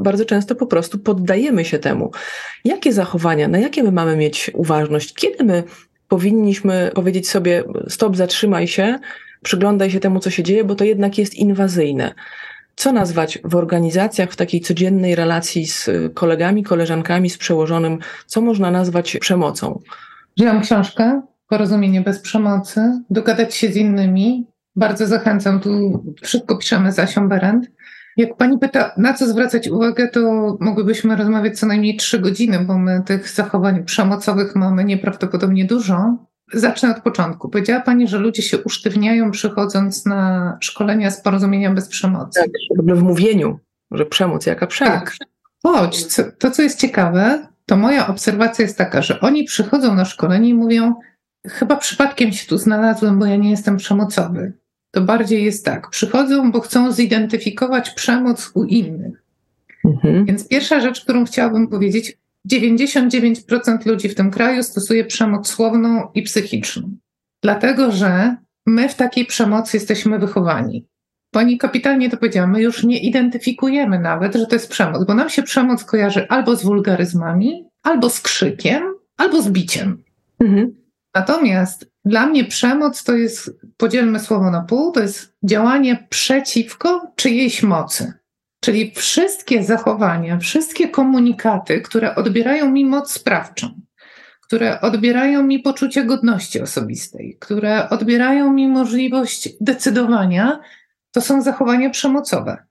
[0.00, 2.10] bardzo często po prostu poddajemy się temu.
[2.64, 5.14] Jakie zachowania, na jakie my mamy mieć uważność?
[5.14, 5.62] Kiedy my
[6.08, 8.98] powinniśmy powiedzieć sobie: stop, zatrzymaj się,
[9.42, 12.14] przyglądaj się temu, co się dzieje, bo to jednak jest inwazyjne.
[12.76, 18.70] Co nazwać w organizacjach, w takiej codziennej relacji z kolegami, koleżankami, z przełożonym, co można
[18.70, 19.80] nazwać przemocą?
[20.36, 24.46] Wziąłam książkę Porozumienie bez przemocy, dogadać się z innymi.
[24.76, 27.66] Bardzo zachęcam, tu wszystko piszemy z Asią Berend.
[28.16, 30.20] Jak pani pyta, na co zwracać uwagę, to
[30.60, 36.16] mogłybyśmy rozmawiać co najmniej trzy godziny, bo my tych zachowań przemocowych mamy nieprawdopodobnie dużo.
[36.52, 37.48] Zacznę od początku.
[37.48, 42.40] Powiedziała Pani, że ludzie się usztywniają przychodząc na szkolenia z porozumienia bez przemocy.
[42.40, 43.58] Tak, w mówieniu,
[43.90, 44.94] że przemoc, jaka przemoc.
[44.94, 45.16] Tak.
[45.62, 46.06] Choć
[46.38, 50.54] to, co jest ciekawe, to moja obserwacja jest taka, że oni przychodzą na szkolenie i
[50.54, 50.94] mówią,
[51.46, 54.52] chyba przypadkiem się tu znalazłem, bo ja nie jestem przemocowy.
[54.90, 59.22] To bardziej jest tak, przychodzą, bo chcą zidentyfikować przemoc u innych.
[59.84, 60.24] Mhm.
[60.24, 62.18] Więc pierwsza rzecz, którą chciałabym powiedzieć,
[62.52, 66.96] 99% ludzi w tym kraju stosuje przemoc słowną i psychiczną.
[67.42, 68.36] Dlatego, że
[68.66, 70.86] my w takiej przemocy jesteśmy wychowani.
[71.30, 75.30] Pani kapitalnie to powiedziała, my już nie identyfikujemy nawet, że to jest przemoc, bo nam
[75.30, 78.82] się przemoc kojarzy albo z wulgaryzmami, albo z krzykiem,
[79.16, 80.02] albo z biciem.
[80.40, 80.74] Mhm.
[81.14, 87.62] Natomiast dla mnie przemoc to jest, podzielmy słowo na pół, to jest działanie przeciwko czyjejś
[87.62, 88.12] mocy.
[88.64, 93.80] Czyli wszystkie zachowania, wszystkie komunikaty, które odbierają mi moc sprawczą,
[94.40, 100.60] które odbierają mi poczucie godności osobistej, które odbierają mi możliwość decydowania,
[101.10, 102.64] to są zachowania przemocowe.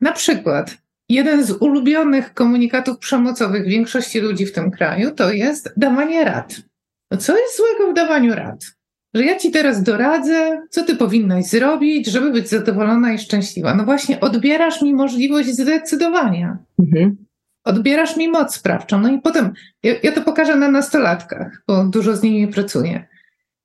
[0.00, 0.78] Na przykład,
[1.08, 6.54] jeden z ulubionych komunikatów przemocowych większości ludzi w tym kraju to jest dawanie rad.
[7.10, 8.73] No co jest złego w dawaniu rad?
[9.14, 13.74] Że ja ci teraz doradzę, co ty powinnaś zrobić, żeby być zadowolona i szczęśliwa.
[13.74, 16.58] No właśnie, odbierasz mi możliwość zdecydowania.
[16.78, 17.16] Mhm.
[17.64, 19.00] Odbierasz mi moc sprawczą.
[19.00, 19.52] No i potem,
[19.82, 23.06] ja, ja to pokażę na nastolatkach, bo dużo z nimi pracuję.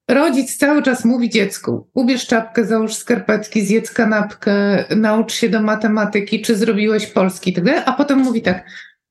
[0.10, 6.42] Rodzic cały czas mówi dziecku: ubierz czapkę, załóż skarpetki, zjedz kanapkę, naucz się do matematyki,
[6.42, 8.66] czy zrobiłeś polski, tak a potem mówi tak: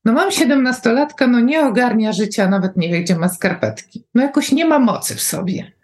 [0.05, 4.05] No, mam siedemnastolatka, no nie ogarnia życia, nawet nie wie, gdzie ma skarpetki.
[4.15, 5.78] No, jakoś nie ma mocy w sobie.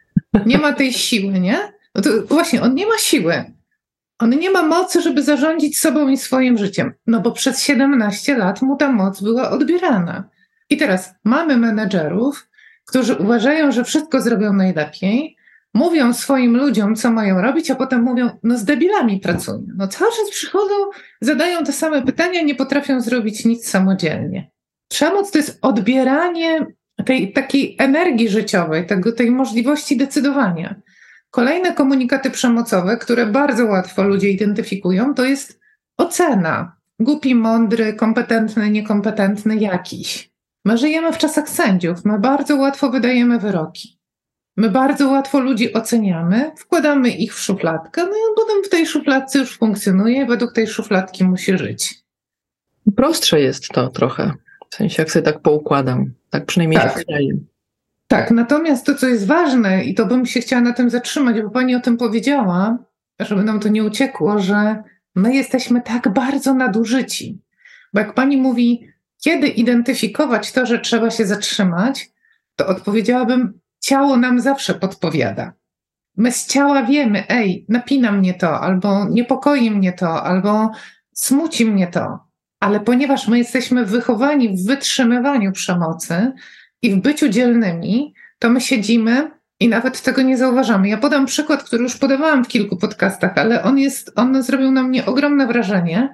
[0.46, 1.72] Nie ma tej siły, nie?
[1.94, 3.44] No to właśnie, on nie ma siły.
[4.18, 6.92] On nie ma mocy, żeby zarządzić sobą i swoim życiem.
[7.06, 10.28] No bo przez 17 lat mu ta moc była odbierana.
[10.70, 12.48] I teraz mamy menedżerów,
[12.86, 15.36] którzy uważają, że wszystko zrobią najlepiej,
[15.74, 19.66] mówią swoim ludziom, co mają robić, a potem mówią, no z debilami pracują.
[19.76, 20.74] No cały czas przychodzą,
[21.20, 24.50] zadają te same pytania, nie potrafią zrobić nic samodzielnie.
[24.88, 26.66] Przemoc to jest odbieranie
[27.06, 30.74] tej takiej energii życiowej, tego, tej możliwości decydowania.
[31.30, 35.60] Kolejne komunikaty przemocowe, które bardzo łatwo ludzie identyfikują, to jest
[35.96, 36.76] ocena.
[36.98, 40.30] Głupi, mądry, kompetentny, niekompetentny, jakiś.
[40.64, 43.98] My żyjemy w czasach sędziów, my bardzo łatwo wydajemy wyroki.
[44.56, 49.38] My bardzo łatwo ludzi oceniamy, wkładamy ich w szufladkę, no i potem w tej szufladce
[49.38, 51.94] już funkcjonuje, według tej szufladki musi żyć.
[52.96, 54.32] Prostsze jest to trochę.
[54.74, 56.12] W sensie, jak sobie tak poukładam.
[56.30, 56.92] Tak przynajmniej tak.
[56.92, 57.28] się wydaje.
[58.08, 61.50] Tak, natomiast to, co jest ważne, i to bym się chciała na tym zatrzymać, bo
[61.50, 62.78] pani o tym powiedziała,
[63.20, 64.82] żeby nam to nie uciekło, że
[65.14, 67.38] my jesteśmy tak bardzo nadużyci.
[67.92, 68.88] Bo jak pani mówi,
[69.24, 72.10] kiedy identyfikować to, że trzeba się zatrzymać,
[72.56, 75.52] to odpowiedziałabym, ciało nam zawsze podpowiada.
[76.16, 80.70] My z ciała wiemy, ej, napina mnie to, albo niepokoi mnie to, albo
[81.12, 82.23] smuci mnie to.
[82.64, 86.32] Ale ponieważ my jesteśmy wychowani w wytrzymywaniu przemocy
[86.82, 90.88] i w byciu dzielnymi, to my siedzimy i nawet tego nie zauważamy.
[90.88, 94.82] Ja podam przykład, który już podawałam w kilku podcastach, ale on jest, on zrobił na
[94.82, 96.08] mnie ogromne wrażenie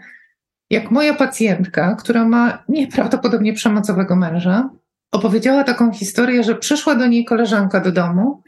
[0.71, 4.71] jak moja pacjentka, która ma nieprawdopodobnie przemocowego męża,
[5.13, 8.43] opowiedziała taką historię, że przyszła do niej koleżanka do domu,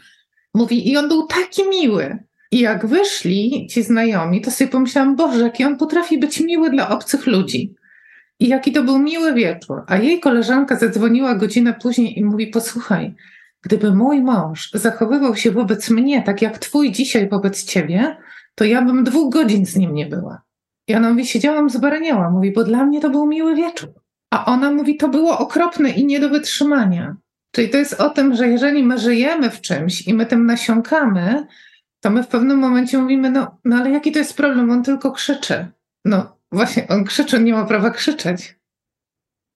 [0.55, 2.18] mówi, i on był taki miły.
[2.50, 6.88] I jak wyszli ci znajomi, to sobie pomyślałam, Boże, jaki on potrafi być miły dla
[6.88, 7.74] obcych ludzi.
[8.43, 9.82] I jaki to był miły wieczór.
[9.86, 13.14] A jej koleżanka zadzwoniła godzinę później i mówi: Posłuchaj,
[13.62, 18.16] gdyby mój mąż zachowywał się wobec mnie tak jak twój dzisiaj wobec ciebie,
[18.55, 20.43] to ja bym dwóch godzin z nim nie była.
[20.88, 22.30] I ona mówi, siedziałam, zbaraniała.
[22.30, 23.93] Mówi, bo dla mnie to był miły wieczór.
[24.30, 27.16] A ona mówi, to było okropne i nie do wytrzymania.
[27.53, 31.47] Czyli to jest o tym, że jeżeli my żyjemy w czymś i my tym nasiąkamy,
[32.01, 34.70] to my w pewnym momencie mówimy, no, no ale jaki to jest problem?
[34.70, 35.66] On tylko krzyczy.
[36.05, 38.59] No właśnie, on krzyczy, nie ma prawa krzyczeć.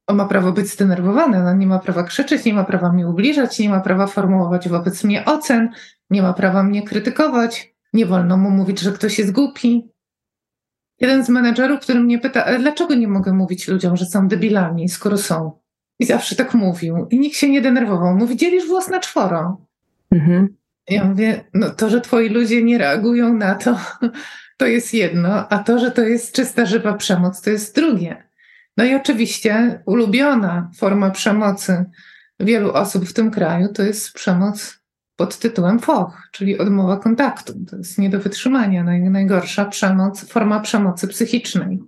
[0.06, 3.58] On ma prawo być zdenerwowany, on nie ma prawa krzyczeć, nie ma prawa mnie ubliżać,
[3.58, 5.70] nie ma prawa formułować wobec mnie ocen,
[6.10, 9.90] nie ma prawa mnie krytykować, nie wolno mu mówić, że ktoś jest głupi,
[11.00, 15.18] jeden z menedżerów, który mnie pyta, dlaczego nie mogę mówić ludziom, że są debilami, skoro
[15.18, 15.52] są?
[15.98, 17.06] I zawsze tak mówił.
[17.10, 18.16] I nikt się nie denerwował.
[18.16, 19.66] Mówi, dzielisz włos na czworo.
[20.10, 20.56] Mhm.
[20.88, 23.78] Ja mówię, no to, że twoi ludzie nie reagują na to,
[24.56, 28.28] to jest jedno, a to, że to jest czysta, żywa przemoc, to jest drugie.
[28.76, 31.84] No i oczywiście ulubiona forma przemocy
[32.40, 34.78] wielu osób w tym kraju to jest przemoc
[35.16, 37.52] pod tytułem FOCH, czyli odmowa kontaktu.
[37.70, 41.78] To jest nie do wytrzymania, najgorsza przemoc, forma przemocy psychicznej.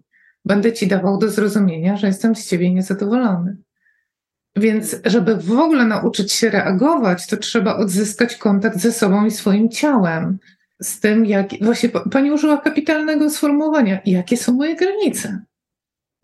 [0.44, 3.56] Będę ci dawał do zrozumienia, że jestem z ciebie niezadowolony.
[4.56, 9.68] Więc, żeby w ogóle nauczyć się reagować, to trzeba odzyskać kontakt ze sobą i swoim
[9.68, 10.38] ciałem.
[10.82, 11.48] Z tym, jak.
[11.60, 14.00] Właśnie pani użyła kapitalnego sformułowania.
[14.04, 15.44] Jakie są moje granice?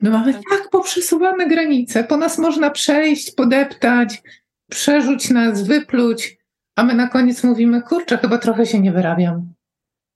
[0.01, 2.05] My mamy tak, tak poprzesuwane granice.
[2.05, 4.23] Po nas można przejść, podeptać,
[4.71, 6.39] przerzuć nas, wypluć
[6.77, 9.54] a my na koniec mówimy, kurczę, chyba trochę się nie wyrabiam.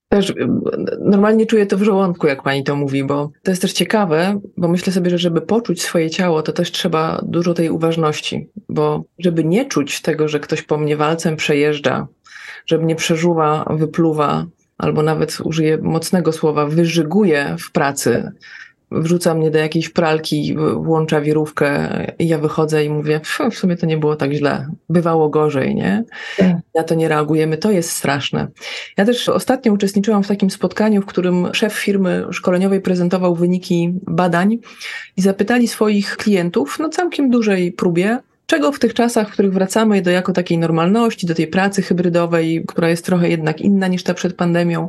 [0.09, 0.35] Też
[1.01, 4.69] normalnie czuję to w żołądku, jak pani to mówi, bo to jest też ciekawe, bo
[4.69, 9.45] myślę sobie, że żeby poczuć swoje ciało, to też trzeba dużo tej uważności, bo żeby
[9.45, 12.07] nie czuć tego, że ktoś po mnie walcem przejeżdża,
[12.67, 14.47] żeby mnie przeżuwa, wypluwa,
[14.79, 18.33] albo nawet użyję mocnego słowa, wyżyguje w pracy,
[18.91, 23.20] wrzuca mnie do jakiejś pralki, włącza wirówkę i ja wychodzę i mówię,
[23.51, 26.05] w sumie to nie było tak źle, bywało gorzej, nie?
[26.36, 26.57] Tak.
[26.74, 28.49] Na to nie reagujemy, to jest straszne.
[28.97, 34.59] Ja też ostatnio uczestniczyłam w takim spotkaniu, w którym szef firmy szkoleniowej prezentował wyniki badań
[35.16, 40.03] i zapytali swoich klientów, no całkiem dużej próbie, czego w tych czasach, w których wracamy
[40.03, 44.14] do jako takiej normalności, do tej pracy hybrydowej, która jest trochę jednak inna niż ta
[44.14, 44.89] przed pandemią,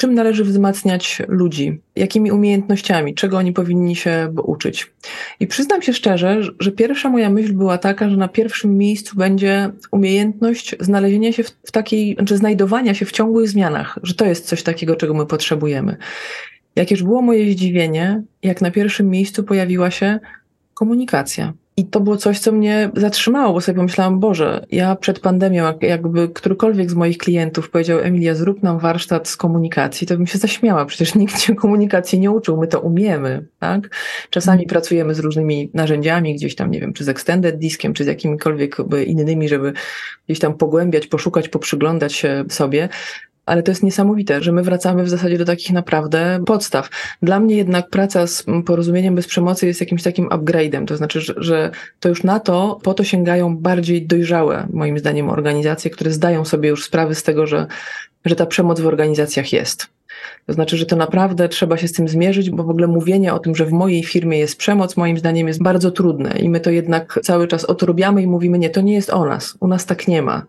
[0.00, 4.92] czym należy wzmacniać ludzi, jakimi umiejętnościami, czego oni powinni się uczyć.
[5.40, 9.70] I przyznam się szczerze, że pierwsza moja myśl była taka, że na pierwszym miejscu będzie
[9.90, 14.46] umiejętność znalezienia się w takiej, czy znaczy znajdowania się w ciągłych zmianach, że to jest
[14.46, 15.96] coś takiego, czego my potrzebujemy.
[16.76, 20.18] Jakież było moje zdziwienie, jak na pierwszym miejscu pojawiła się
[20.74, 21.52] komunikacja.
[21.80, 25.82] I to było coś, co mnie zatrzymało, bo sobie pomyślałam, Boże, ja przed pandemią, jak,
[25.82, 30.38] jakby którykolwiek z moich klientów powiedział, Emilia, zrób nam warsztat z komunikacji, to bym się
[30.38, 30.84] zaśmiała.
[30.84, 33.96] Przecież nikt się komunikacji nie uczył, my to umiemy, tak?
[34.30, 34.68] Czasami mm.
[34.68, 38.76] pracujemy z różnymi narzędziami, gdzieś tam, nie wiem, czy z extended diskiem, czy z jakimikolwiek
[39.06, 39.72] innymi, żeby
[40.26, 42.88] gdzieś tam pogłębiać, poszukać, poprzyglądać się sobie,
[43.50, 46.88] ale to jest niesamowite, że my wracamy w zasadzie do takich naprawdę podstaw.
[47.22, 51.34] Dla mnie jednak praca z porozumieniem bez przemocy jest jakimś takim upgrade'em, to znaczy, że,
[51.36, 51.70] że
[52.00, 56.68] to już na to, po to sięgają bardziej dojrzałe, moim zdaniem, organizacje, które zdają sobie
[56.68, 57.66] już sprawy z tego, że,
[58.24, 59.86] że ta przemoc w organizacjach jest.
[60.46, 63.38] To znaczy, że to naprawdę trzeba się z tym zmierzyć, bo w ogóle mówienie o
[63.38, 66.70] tym, że w mojej firmie jest przemoc, moim zdaniem jest bardzo trudne i my to
[66.70, 70.08] jednak cały czas odrobiamy i mówimy, nie, to nie jest o nas, u nas tak
[70.08, 70.46] nie ma,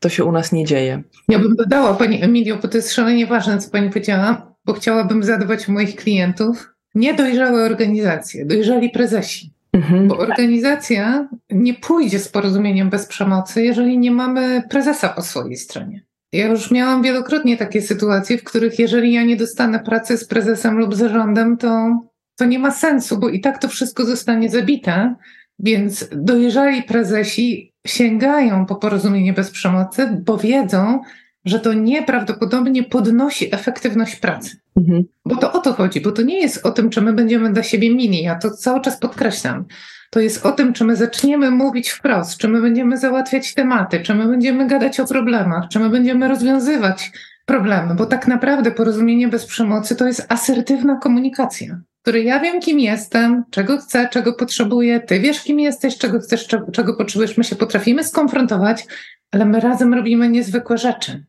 [0.00, 1.02] to się u nas nie dzieje.
[1.28, 5.22] Ja bym dodała Pani Emilio, bo to jest szalenie ważne, co Pani powiedziała, bo chciałabym
[5.22, 9.52] zadbać moich klientów, nie dojrzałe organizacje, dojrzali prezesi.
[9.72, 10.08] Mhm.
[10.08, 16.07] Bo organizacja nie pójdzie z porozumieniem bez przemocy, jeżeli nie mamy prezesa po swojej stronie.
[16.32, 20.78] Ja już miałam wielokrotnie takie sytuacje, w których jeżeli ja nie dostanę pracy z prezesem
[20.78, 22.00] lub zarządem, to,
[22.36, 25.14] to nie ma sensu, bo i tak to wszystko zostanie zabite.
[25.58, 31.00] Więc dojrzali prezesi sięgają po porozumienie bez przemocy, bo wiedzą,
[31.44, 34.56] że to nieprawdopodobnie podnosi efektywność pracy.
[34.76, 35.04] Mhm.
[35.24, 37.62] Bo to o to chodzi, bo to nie jest o tym, czy my będziemy dla
[37.62, 38.22] siebie mili.
[38.22, 39.64] Ja to cały czas podkreślam
[40.10, 44.14] to jest o tym, czy my zaczniemy mówić wprost, czy my będziemy załatwiać tematy, czy
[44.14, 47.10] my będziemy gadać o problemach, czy my będziemy rozwiązywać
[47.46, 52.80] problemy, bo tak naprawdę porozumienie bez przemocy to jest asertywna komunikacja, który ja wiem, kim
[52.80, 57.56] jestem, czego chcę, czego potrzebuję, ty wiesz, kim jesteś, czego chcesz, czego potrzebujesz, my się
[57.56, 58.86] potrafimy skonfrontować,
[59.32, 61.24] ale my razem robimy niezwykłe rzeczy.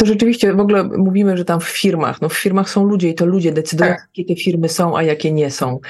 [0.00, 3.14] To rzeczywiście w ogóle mówimy, że tam w firmach, no w firmach są ludzie i
[3.14, 4.08] to ludzie decydują, tak.
[4.16, 5.80] jakie te firmy są, a jakie nie są.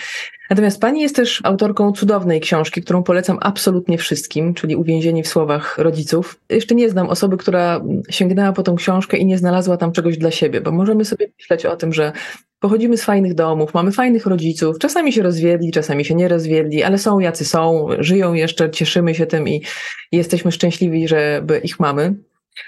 [0.51, 5.79] Natomiast pani jest też autorką cudownej książki, którą polecam absolutnie wszystkim, czyli Uwięzieni w słowach
[5.79, 6.41] rodziców.
[6.49, 7.81] Jeszcze nie znam osoby, która
[8.11, 11.67] sięgnęła po tą książkę i nie znalazła tam czegoś dla siebie, bo możemy sobie myśleć
[11.67, 12.13] o tym, że
[12.61, 16.99] pochodzimy z fajnych domów, mamy fajnych rodziców, czasami się rozwiedli, czasami się nie rozwiedli, ale
[16.99, 19.63] są jacy są, żyją jeszcze, cieszymy się tym i
[20.13, 22.15] jesteśmy szczęśliwi, żeby ich mamy.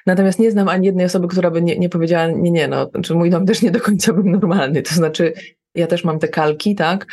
[0.07, 3.15] Natomiast nie znam ani jednej osoby, która by nie, nie powiedziała, nie, nie, no, czy
[3.15, 4.83] mój dom też nie do końca był normalny.
[4.83, 5.33] To znaczy,
[5.75, 7.07] ja też mam te kalki, tak?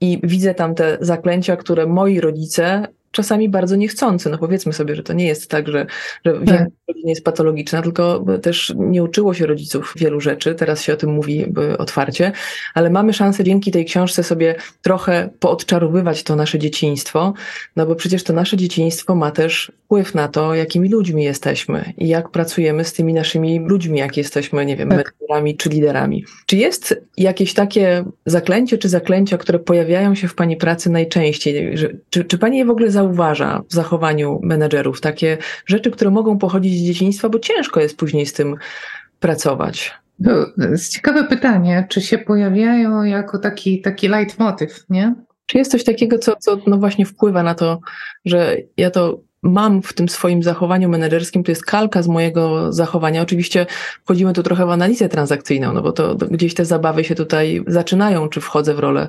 [0.00, 4.30] I widzę tam te zaklęcia, które moi rodzice czasami bardzo niechcący.
[4.30, 5.86] No powiedzmy sobie, że to nie jest tak, że,
[6.24, 6.40] że tak.
[6.40, 10.54] większość nie jest patologiczna, tylko też nie uczyło się rodziców wielu rzeczy.
[10.54, 11.46] Teraz się o tym mówi
[11.78, 12.32] otwarcie,
[12.74, 17.34] ale mamy szansę dzięki tej książce sobie trochę poodczarowywać to nasze dzieciństwo,
[17.76, 22.08] no bo przecież to nasze dzieciństwo ma też wpływ na to, jakimi ludźmi jesteśmy i
[22.08, 24.98] jak pracujemy z tymi naszymi ludźmi, jak jesteśmy, nie wiem, tak.
[24.98, 26.24] mentorami czy liderami.
[26.46, 31.74] Czy jest jakieś takie zaklęcie czy zaklęcia, które pojawiają się w Pani pracy najczęściej?
[32.10, 35.00] Czy, czy Pani je w ogóle zauważa w zachowaniu menedżerów?
[35.00, 38.56] Takie rzeczy, które mogą pochodzić z dzieciństwa, bo ciężko jest później z tym
[39.20, 39.92] pracować.
[40.24, 45.14] To jest ciekawe pytanie, czy się pojawiają jako taki, taki leitmotiv, nie?
[45.46, 47.80] Czy jest coś takiego, co, co no właśnie wpływa na to,
[48.24, 53.22] że ja to mam w tym swoim zachowaniu menedżerskim, to jest kalka z mojego zachowania.
[53.22, 53.66] Oczywiście
[54.04, 58.28] wchodzimy tu trochę w analizę transakcyjną, no bo to, gdzieś te zabawy się tutaj zaczynają,
[58.28, 59.08] czy wchodzę w rolę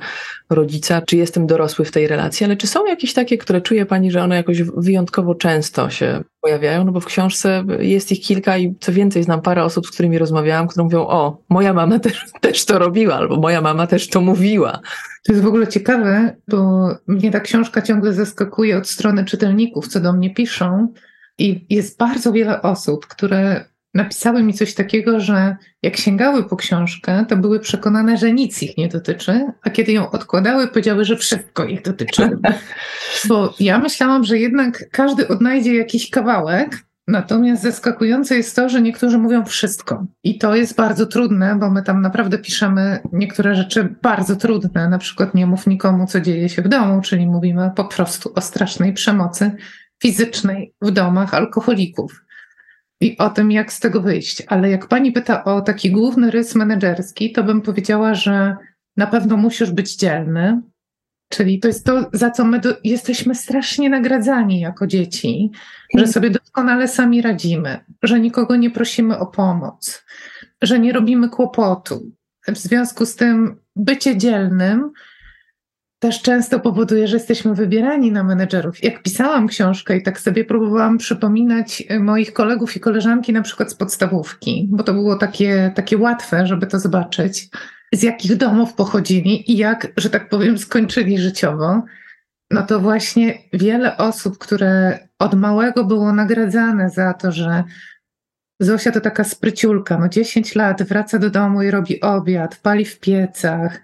[0.49, 4.11] rodzica, czy jestem dorosły w tej relacji, ale czy są jakieś takie, które czuje Pani,
[4.11, 6.85] że one jakoś wyjątkowo często się pojawiają?
[6.85, 10.17] No bo w książce jest ich kilka i co więcej, znam parę osób, z którymi
[10.17, 14.21] rozmawiałam, które mówią, o, moja mama też, też to robiła, albo moja mama też to
[14.21, 14.79] mówiła.
[15.23, 19.99] To jest w ogóle ciekawe, bo mnie ta książka ciągle zaskakuje od strony czytelników, co
[19.99, 20.93] do mnie piszą.
[21.37, 27.25] I jest bardzo wiele osób, które napisały mi coś takiego, że jak sięgały po książkę,
[27.29, 31.65] to były przekonane, że nic ich nie dotyczy, a kiedy ją odkładały, powiedziały, że wszystko
[31.65, 32.29] ich dotyczy.
[33.29, 36.77] Bo ja myślałam, że jednak każdy odnajdzie jakiś kawałek,
[37.07, 40.05] Natomiast zaskakujące jest to, że niektórzy mówią wszystko.
[40.23, 44.89] I to jest bardzo trudne, bo my tam naprawdę piszemy niektóre rzeczy bardzo trudne.
[44.89, 48.41] Na przykład nie mów nikomu, co dzieje się w domu, czyli mówimy po prostu o
[48.41, 49.51] strasznej przemocy
[50.01, 52.23] fizycznej w domach alkoholików
[53.02, 54.43] i o tym, jak z tego wyjść.
[54.47, 58.56] Ale jak pani pyta o taki główny rys menedżerski, to bym powiedziała, że
[58.97, 60.62] na pewno musisz być dzielny,
[61.32, 65.52] Czyli to jest to, za co my do, jesteśmy strasznie nagradzani jako dzieci,
[65.97, 70.06] że sobie doskonale sami radzimy, że nikogo nie prosimy o pomoc,
[70.62, 72.12] że nie robimy kłopotu.
[72.47, 74.91] W związku z tym bycie dzielnym
[76.02, 78.84] też często powoduje, że jesteśmy wybierani na menedżerów.
[78.84, 83.72] Jak pisałam książkę i tak sobie próbowałam przypominać e, moich kolegów i koleżanki, na przykład
[83.72, 87.49] z podstawówki, bo to było takie, takie łatwe, żeby to zobaczyć,
[87.93, 91.84] z jakich domów pochodzili i jak, że tak powiem, skończyli życiowo,
[92.52, 97.64] no to właśnie wiele osób, które od małego było nagradzane za to, że
[98.60, 102.99] Zosia to taka spryciulka, no 10 lat, wraca do domu i robi obiad, pali w
[102.99, 103.82] piecach,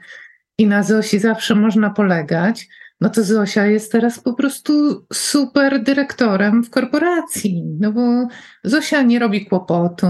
[0.58, 2.68] i na Zosi zawsze można polegać,
[3.02, 8.28] no to Zosia jest teraz po prostu super dyrektorem w korporacji, no bo
[8.64, 10.08] Zosia nie robi kłopotu.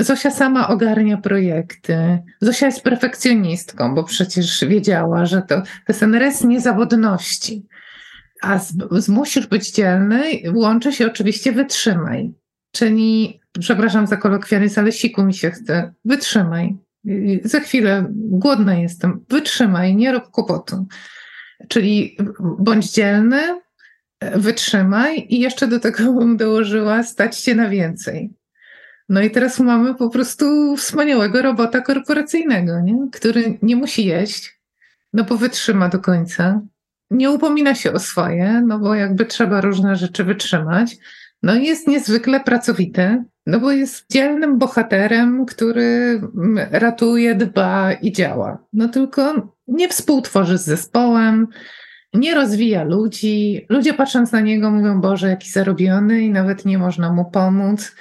[0.00, 2.18] Zosia sama ogarnia projekty.
[2.40, 7.66] Zosia jest perfekcjonistką, bo przecież wiedziała, że to, to jest ten res niezawodności.
[8.42, 10.22] A z, z musisz być dzielny,
[10.54, 12.32] łączy się oczywiście wytrzymaj.
[12.72, 15.94] Czyli, przepraszam za kolokwializm, ale siku mi się chce.
[16.04, 16.85] Wytrzymaj
[17.44, 20.86] za chwilę głodna jestem, wytrzymaj, nie rób kłopotu.
[21.68, 22.16] Czyli
[22.58, 23.60] bądź dzielny,
[24.20, 28.30] wytrzymaj i jeszcze do tego bym dołożyła stać się na więcej.
[29.08, 33.08] No i teraz mamy po prostu wspaniałego robota korporacyjnego, nie?
[33.12, 34.60] który nie musi jeść,
[35.12, 36.60] no bo wytrzyma do końca.
[37.10, 40.96] Nie upomina się o swoje, no bo jakby trzeba różne rzeczy wytrzymać.
[41.42, 46.20] No i jest niezwykle pracowity, no bo jest dzielnym bohaterem, który
[46.70, 48.58] ratuje, dba i działa.
[48.72, 51.48] No tylko nie współtworzy z zespołem,
[52.14, 53.66] nie rozwija ludzi.
[53.68, 57.94] Ludzie patrząc na niego mówią, Boże, jaki zarobiony i nawet nie można mu pomóc.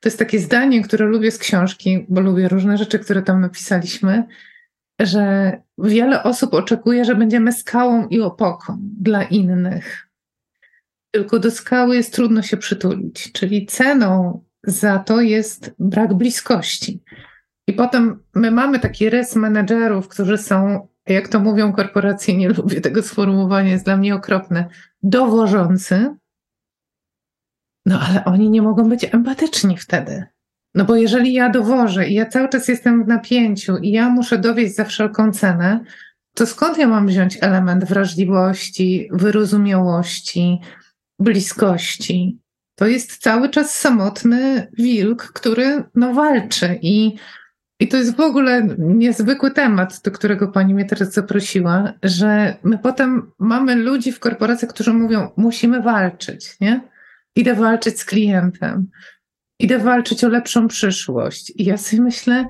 [0.00, 4.24] To jest takie zdanie, które lubię z książki, bo lubię różne rzeczy, które tam napisaliśmy,
[5.00, 10.08] że wiele osób oczekuje, że będziemy skałą i opoką dla innych.
[11.10, 17.02] Tylko do skały jest trudno się przytulić, czyli ceną za to jest brak bliskości.
[17.66, 22.80] I potem my mamy taki rys menedżerów, którzy są, jak to mówią korporacje, nie lubię
[22.80, 24.68] tego sformułowania, jest dla mnie okropne,
[25.02, 26.16] dowożący.
[27.86, 30.24] No ale oni nie mogą być empatyczni wtedy.
[30.74, 34.38] No bo jeżeli ja dowożę i ja cały czas jestem w napięciu i ja muszę
[34.38, 35.84] dowieść za wszelką cenę,
[36.34, 40.60] to skąd ja mam wziąć element wrażliwości, wyrozumiałości,
[41.18, 42.38] bliskości?
[42.80, 47.16] To jest cały czas samotny wilk, który no, walczy i
[47.80, 52.78] i to jest w ogóle niezwykły temat, do którego pani mnie teraz zaprosiła, że my
[52.78, 56.80] potem mamy ludzi w korporacjach, którzy mówią, musimy walczyć, nie?
[57.36, 58.86] Idę walczyć z klientem,
[59.58, 61.52] idę walczyć o lepszą przyszłość.
[61.56, 62.46] I ja sobie myślę,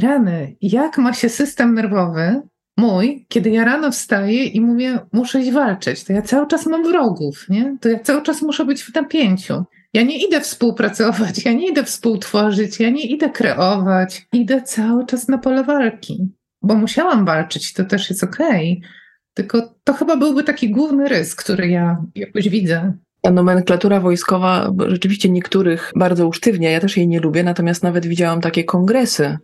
[0.00, 2.42] rany, jak ma się system nerwowy
[2.82, 6.82] mój, kiedy ja rano wstaję i mówię, muszę iść walczyć, to ja cały czas mam
[6.84, 7.76] wrogów, nie?
[7.80, 9.64] To ja cały czas muszę być w napięciu.
[9.94, 14.26] Ja nie idę współpracować, ja nie idę współtworzyć, ja nie idę kreować.
[14.32, 16.28] Idę cały czas na pole walki,
[16.62, 18.78] bo musiałam walczyć, to też jest okej.
[18.78, 18.90] Okay.
[19.34, 22.92] Tylko to chyba byłby taki główny rys, który ja jakoś widzę.
[23.24, 28.40] Ta nomenklatura wojskowa rzeczywiście niektórych bardzo usztywnia, ja też jej nie lubię, natomiast nawet widziałam
[28.40, 29.38] takie kongresy,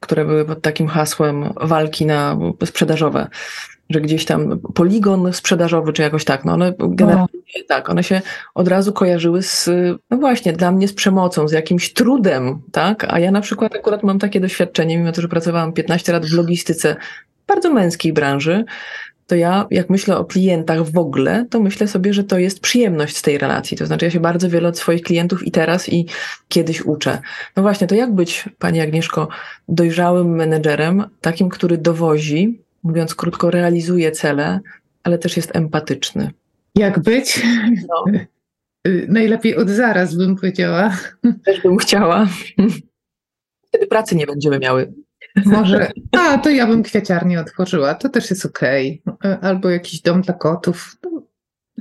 [0.00, 3.28] które były pod takim hasłem walki na sprzedażowe
[3.90, 7.26] że gdzieś tam poligon sprzedażowy, czy jakoś tak, no one generalnie
[7.56, 7.62] no.
[7.68, 8.20] tak, one się
[8.54, 9.70] od razu kojarzyły z,
[10.10, 14.02] no właśnie, dla mnie z przemocą, z jakimś trudem, tak, a ja na przykład akurat
[14.02, 16.96] mam takie doświadczenie, mimo to, że pracowałam 15 lat w logistyce,
[17.46, 18.64] bardzo męskiej branży,
[19.32, 23.16] to ja, jak myślę o klientach w ogóle, to myślę sobie, że to jest przyjemność
[23.16, 23.76] z tej relacji.
[23.76, 26.06] To znaczy, ja się bardzo wiele od swoich klientów i teraz, i
[26.48, 27.18] kiedyś uczę.
[27.56, 29.28] No właśnie, to jak być, Pani Agnieszko,
[29.68, 34.60] dojrzałym menedżerem, takim, który dowozi, mówiąc krótko, realizuje cele,
[35.02, 36.30] ale też jest empatyczny.
[36.74, 37.42] Jak być?
[37.88, 38.04] No.
[39.08, 40.96] Najlepiej od zaraz bym powiedziała.
[41.44, 42.28] Też bym chciała.
[43.68, 44.92] Wtedy pracy nie będziemy miały.
[45.46, 49.02] Może, a to ja bym kwiaciarnię otworzyła, to też jest okej.
[49.06, 49.38] Okay.
[49.40, 50.96] Albo jakiś dom dla kotów.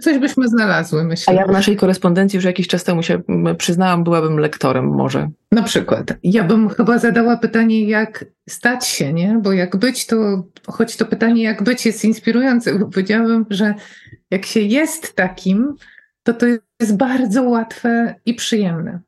[0.02, 1.34] Coś byśmy znalazły, myślę.
[1.34, 3.22] A ja w naszej korespondencji już jakiś czas temu się
[3.58, 5.30] przyznałam, byłabym lektorem może.
[5.52, 6.14] Na przykład.
[6.24, 9.40] Ja bym chyba zadała pytanie, jak stać się, nie?
[9.42, 13.74] Bo jak być, to choć to pytanie, jak być jest inspirujące, bo powiedziałabym, że
[14.32, 15.76] jak się jest takim,
[16.24, 16.46] to to
[16.80, 19.00] jest bardzo łatwe i przyjemne.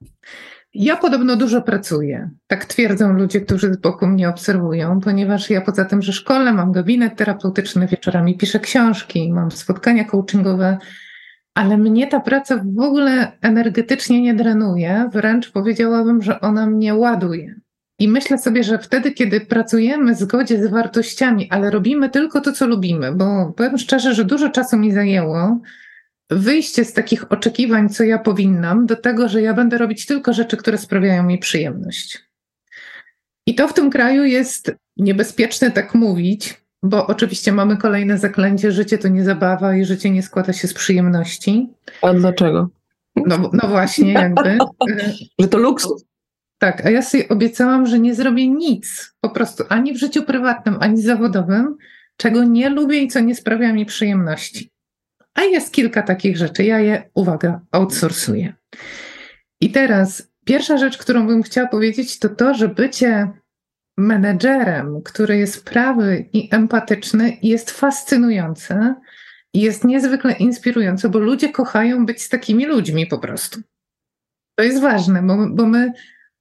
[0.74, 2.30] Ja podobno dużo pracuję.
[2.48, 6.72] Tak twierdzą ludzie, którzy z boku mnie obserwują, ponieważ ja poza tym, że szkole, mam
[6.72, 10.78] gabinet terapeutyczny, wieczorami piszę książki, mam spotkania coachingowe,
[11.54, 17.56] ale mnie ta praca w ogóle energetycznie nie drenuje, wręcz powiedziałabym, że ona mnie ładuje.
[18.00, 22.54] I myślę sobie, że wtedy, kiedy pracujemy w zgodzie z wartościami, ale robimy tylko to,
[22.54, 25.60] co lubimy, bo powiem szczerze, że dużo czasu mi zajęło,
[26.30, 30.58] wyjście z takich oczekiwań, co ja powinnam, do tego, że ja będę robić tylko rzeczy,
[30.58, 32.20] które sprawiają mi przyjemność.
[33.48, 38.98] I to w tym kraju jest niebezpieczne tak mówić, bo oczywiście mamy kolejne zaklęcie: życie
[38.98, 41.70] to nie zabawa i życie nie składa się z przyjemności.
[42.02, 42.70] A dlaczego?
[43.16, 44.58] No, no właśnie, jakby.
[45.40, 46.06] Że to luksus.
[46.58, 50.78] Tak, a ja sobie obiecałam, że nie zrobię nic, po prostu ani w życiu prywatnym,
[50.80, 51.76] ani zawodowym,
[52.18, 54.73] czego nie lubię i co nie sprawia mi przyjemności.
[55.36, 56.64] A jest kilka takich rzeczy.
[56.64, 58.54] Ja je, uwaga, outsourcuję.
[59.62, 63.32] I teraz pierwsza rzecz, którą bym chciała powiedzieć, to to, że bycie
[63.98, 68.96] menedżerem, który jest prawy i empatyczny, jest fascynujące
[69.54, 73.62] i jest niezwykle inspirujące, bo ludzie kochają być z takimi ludźmi po prostu.
[74.56, 75.94] To jest ważne, bo, bo my,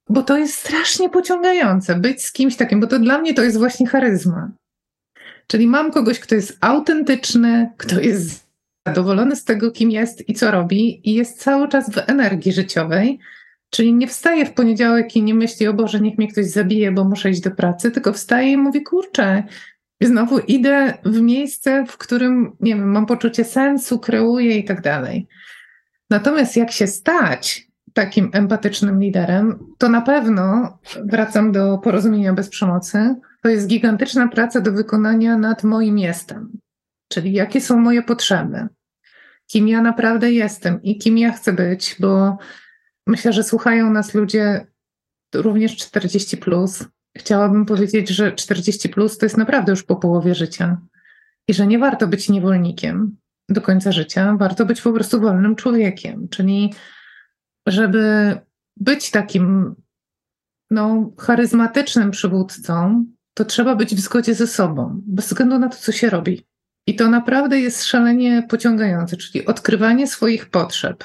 [0.09, 3.57] bo to jest strasznie pociągające być z kimś takim, bo to dla mnie to jest
[3.57, 4.51] właśnie charyzma.
[5.47, 8.42] Czyli mam kogoś, kto jest autentyczny, kto jest
[8.87, 13.19] zadowolony z tego, kim jest i co robi, i jest cały czas w energii życiowej.
[13.69, 17.03] Czyli nie wstaje w poniedziałek i nie myśli, o Boże, niech mnie ktoś zabije, bo
[17.03, 19.43] muszę iść do pracy, tylko wstaje i mówi, kurczę,
[20.01, 25.27] znowu idę w miejsce, w którym, nie wiem, mam poczucie sensu, kreuję i tak dalej.
[26.09, 33.15] Natomiast jak się stać takim empatycznym liderem, to na pewno wracam do porozumienia bez przemocy.
[33.43, 36.51] To jest gigantyczna praca do wykonania nad moim jestem,
[37.13, 38.67] czyli jakie są moje potrzeby,
[39.47, 42.37] kim ja naprawdę jestem i kim ja chcę być, bo
[43.07, 44.67] myślę, że słuchają nas ludzie
[45.35, 46.37] również 40.
[46.37, 46.85] Plus.
[47.17, 50.77] Chciałabym powiedzieć, że 40 plus to jest naprawdę już po połowie życia
[51.47, 53.17] i że nie warto być niewolnikiem
[53.49, 56.73] do końca życia, warto być po prostu wolnym człowiekiem, czyli
[57.67, 58.35] żeby
[58.77, 59.75] być takim
[60.71, 65.91] no, charyzmatycznym przywódcą, to trzeba być w zgodzie ze sobą, bez względu na to, co
[65.91, 66.47] się robi.
[66.87, 71.03] I to naprawdę jest szalenie pociągające, czyli odkrywanie swoich potrzeb,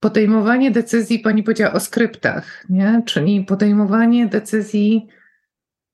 [0.00, 3.02] podejmowanie decyzji, pani powiedziała o skryptach, nie?
[3.06, 5.08] czyli podejmowanie decyzji,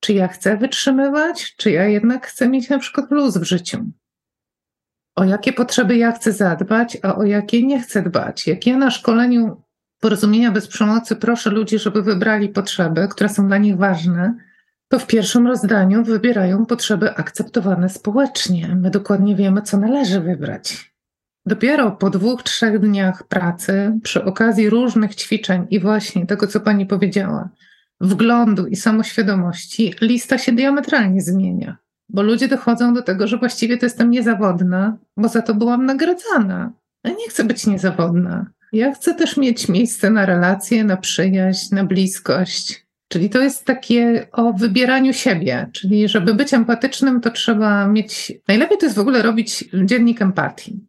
[0.01, 3.91] czy ja chcę wytrzymywać, czy ja jednak chcę mieć na przykład luz w życiu.
[5.15, 8.47] O jakie potrzeby ja chcę zadbać, a o jakie nie chcę dbać.
[8.47, 9.63] Jak ja na szkoleniu
[10.01, 14.35] porozumienia bez przemocy proszę ludzi, żeby wybrali potrzeby, które są dla nich ważne,
[14.89, 18.77] to w pierwszym rozdaniu wybierają potrzeby akceptowane społecznie.
[18.81, 20.93] My dokładnie wiemy, co należy wybrać.
[21.47, 26.87] Dopiero po dwóch, trzech dniach pracy, przy okazji różnych ćwiczeń i właśnie tego, co pani
[26.87, 27.49] powiedziała,
[28.01, 31.77] wglądu i samoświadomości, lista się diametralnie zmienia.
[32.09, 36.73] Bo ludzie dochodzą do tego, że właściwie to jestem niezawodna, bo za to byłam nagradzana.
[37.05, 38.47] Ja nie chcę być niezawodna.
[38.73, 42.86] Ja chcę też mieć miejsce na relacje, na przyjaźń, na bliskość.
[43.09, 48.33] Czyli to jest takie o wybieraniu siebie, czyli żeby być empatycznym, to trzeba mieć.
[48.49, 50.87] Najlepiej to jest w ogóle robić dziennik empatii.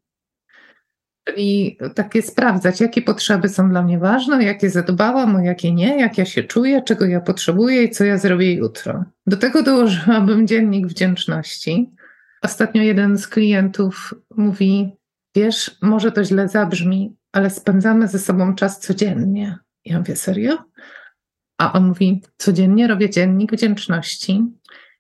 [1.28, 6.18] Czyli takie sprawdzać, jakie potrzeby są dla mnie ważne, jakie zadbałam, o jakie nie, jak
[6.18, 9.06] ja się czuję, czego ja potrzebuję i co ja zrobię jutro.
[9.28, 11.92] Do tego dołożyłabym dziennik wdzięczności.
[12.42, 14.98] Ostatnio jeden z klientów mówi:
[15.36, 19.58] Wiesz, może to źle zabrzmi, ale spędzamy ze sobą czas codziennie.
[19.86, 20.58] Ja mówię: Serio?
[21.58, 24.44] A on mówi: Codziennie robię dziennik wdzięczności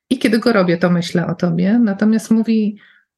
[0.10, 1.80] i kiedy go robię, to myślę o tobie.
[1.80, 2.78] Natomiast mówi,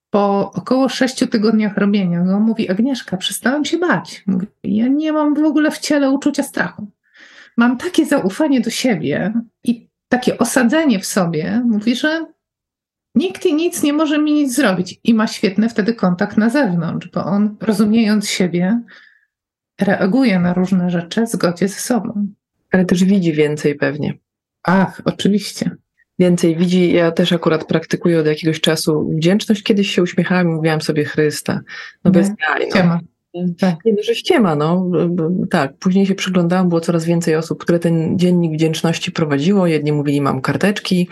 [0.09, 4.23] po około sześciu tygodniach robienia go, mówi Agnieszka, przestałam się bać.
[4.27, 6.91] Mówi, ja nie mam w ogóle w ciele uczucia strachu.
[7.57, 9.33] Mam takie zaufanie do siebie
[9.63, 12.25] i takie osadzenie w sobie, mówi, że
[13.15, 14.99] nikt i nic nie może mi nic zrobić.
[15.03, 18.81] I ma świetny wtedy kontakt na zewnątrz, bo on, rozumiejąc siebie,
[19.81, 22.27] reaguje na różne rzeczy w zgodzie ze sobą.
[22.71, 24.13] Ale też widzi więcej pewnie.
[24.63, 25.71] Ach, oczywiście
[26.19, 26.93] więcej widzi.
[26.93, 29.63] Ja też akurat praktykuję od jakiegoś czasu wdzięczność.
[29.63, 31.61] Kiedyś się uśmiechałam i mówiłam sobie Chrysta.
[32.03, 32.31] No bez
[32.73, 32.85] jaj.
[32.85, 32.99] No.
[33.59, 33.85] Tak.
[33.85, 34.91] Nie, no, że ściema, no.
[35.49, 39.67] Tak, później się przyglądałam, było coraz więcej osób, które ten dziennik wdzięczności prowadziło.
[39.67, 41.07] Jedni mówili, mam karteczki.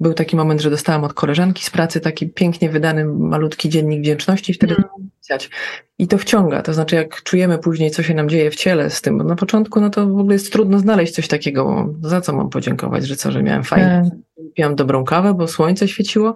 [0.00, 4.52] Był taki moment, że dostałam od koleżanki z pracy taki pięknie wydany, malutki dziennik wdzięczności
[4.52, 4.88] i wtedy mm.
[5.20, 5.50] pisać.
[5.98, 9.00] I to wciąga, to znaczy jak czujemy później, co się nam dzieje w ciele z
[9.02, 12.32] tym, bo na początku no to w ogóle jest trudno znaleźć coś takiego, za co
[12.32, 14.44] mam podziękować, że co, że miałem fajnie, tak.
[14.54, 16.34] piłam dobrą kawę, bo słońce świeciło,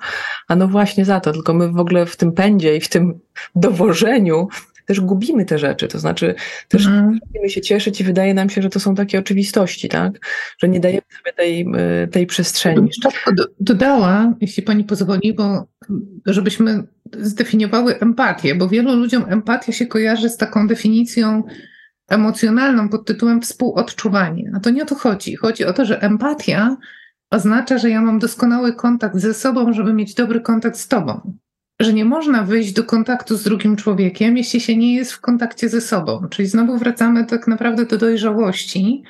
[0.49, 3.19] a no właśnie za to, tylko my w ogóle w tym pędzie i w tym
[3.55, 4.49] dowożeniu
[4.89, 6.35] też gubimy te rzeczy, to znaczy
[6.69, 7.19] też mhm.
[7.31, 10.13] chcemy się cieszyć i wydaje nam się, że to są takie oczywistości, tak?
[10.59, 11.67] Że nie dajemy sobie tej,
[12.05, 12.91] y, tej przestrzeni.
[13.61, 15.67] Dodała, jeśli pani pozwoli, bo
[16.27, 16.85] żebyśmy
[17.19, 21.43] zdefiniowały empatię, bo wielu ludziom empatia się kojarzy z taką definicją
[22.09, 24.53] emocjonalną pod tytułem współodczuwanie.
[24.57, 25.37] A to nie o to chodzi.
[25.37, 26.77] Chodzi o to, że empatia
[27.31, 31.39] oznacza, że ja mam doskonały kontakt ze sobą, żeby mieć dobry kontakt z tobą
[31.81, 35.69] że nie można wyjść do kontaktu z drugim człowiekiem, jeśli się nie jest w kontakcie
[35.69, 36.29] ze sobą.
[36.31, 39.05] Czyli znowu wracamy tak naprawdę do dojrzałości,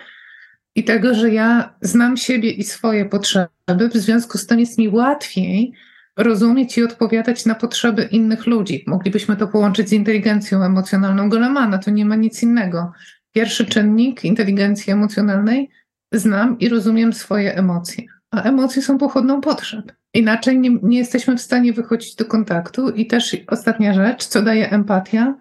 [0.78, 4.88] i tego, że ja znam siebie i swoje potrzeby, w związku z tym jest mi
[4.88, 5.72] łatwiej
[6.16, 8.84] rozumieć i odpowiadać na potrzeby innych ludzi.
[8.86, 12.92] Moglibyśmy to połączyć z inteligencją emocjonalną Golemana, to nie ma nic innego.
[13.32, 15.70] Pierwszy czynnik inteligencji emocjonalnej
[16.12, 19.92] znam i rozumiem swoje emocje, a emocje są pochodną potrzeb.
[20.14, 22.90] Inaczej nie, nie jesteśmy w stanie wychodzić do kontaktu.
[22.90, 25.34] I też ostatnia rzecz, co daje empatia?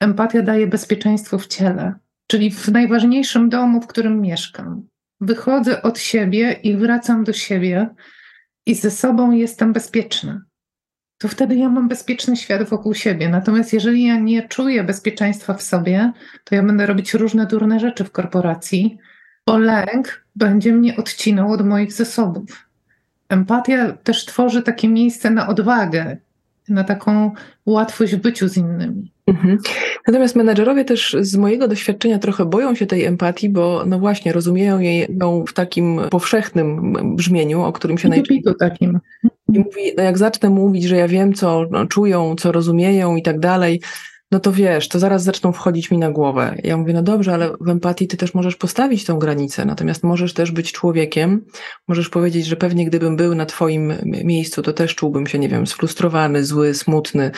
[0.00, 1.94] Empatia daje bezpieczeństwo w ciele,
[2.26, 4.86] czyli w najważniejszym domu, w którym mieszkam.
[5.20, 7.88] Wychodzę od siebie i wracam do siebie
[8.66, 10.42] i ze sobą jestem bezpieczna.
[11.18, 13.28] To wtedy ja mam bezpieczny świat wokół siebie.
[13.28, 16.12] Natomiast jeżeli ja nie czuję bezpieczeństwa w sobie,
[16.44, 18.98] to ja będę robić różne durne rzeczy w korporacji,
[19.46, 22.69] bo lęk będzie mnie odcinał od moich zasobów.
[23.30, 26.16] Empatia też tworzy takie miejsce na odwagę,
[26.68, 27.30] na taką
[27.66, 29.12] łatwość w byciu z innymi.
[29.26, 29.58] Mhm.
[30.06, 34.78] Natomiast menedżerowie też z mojego doświadczenia trochę boją się tej empatii, bo no właśnie rozumieją
[34.78, 38.54] jej ją w takim powszechnym brzmieniu, o którym się najczęściej...
[38.58, 38.98] takim.
[39.52, 43.22] I mówi, no jak zacznę mówić, że ja wiem, co no, czują, co rozumieją i
[43.22, 43.80] tak dalej,
[44.30, 46.56] no to wiesz, to zaraz zaczną wchodzić mi na głowę.
[46.64, 50.34] Ja mówię, no dobrze, ale w empatii ty też możesz postawić tą granicę, natomiast możesz
[50.34, 51.44] też być człowiekiem,
[51.88, 55.66] możesz powiedzieć, że pewnie gdybym był na twoim miejscu, to też czułbym się, nie wiem,
[55.66, 57.30] sfrustrowany, zły, smutny,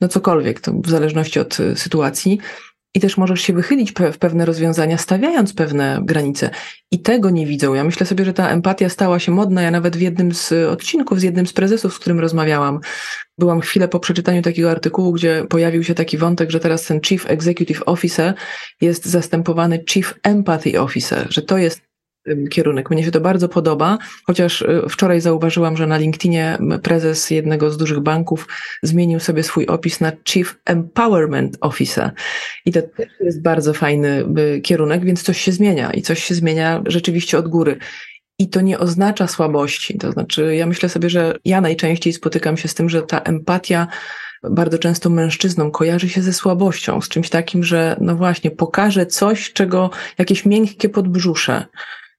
[0.00, 2.38] no cokolwiek, to w zależności od y, sytuacji.
[2.94, 6.50] I też możesz się wychylić w pewne rozwiązania, stawiając pewne granice.
[6.90, 7.74] I tego nie widzą.
[7.74, 9.62] Ja myślę sobie, że ta empatia stała się modna.
[9.62, 12.80] Ja nawet w jednym z odcinków, z jednym z prezesów, z którym rozmawiałam,
[13.38, 17.30] byłam chwilę po przeczytaniu takiego artykułu, gdzie pojawił się taki wątek, że teraz ten Chief
[17.30, 18.34] Executive Officer
[18.80, 21.91] jest zastępowany Chief Empathy Officer, że to jest
[22.50, 22.90] kierunek.
[22.90, 27.76] Mnie się to bardzo podoba, chociaż y, wczoraj zauważyłam, że na LinkedInie prezes jednego z
[27.76, 28.48] dużych banków
[28.82, 32.10] zmienił sobie swój opis na Chief Empowerment Officer.
[32.66, 34.24] I to też jest bardzo fajny
[34.56, 37.78] y, kierunek, więc coś się zmienia i coś się zmienia rzeczywiście od góry.
[38.38, 39.98] I to nie oznacza słabości.
[39.98, 43.86] To znaczy, ja myślę sobie, że ja najczęściej spotykam się z tym, że ta empatia
[44.50, 49.52] bardzo często mężczyznom kojarzy się ze słabością, z czymś takim, że no właśnie, pokaże coś,
[49.52, 51.66] czego jakieś miękkie podbrzusze.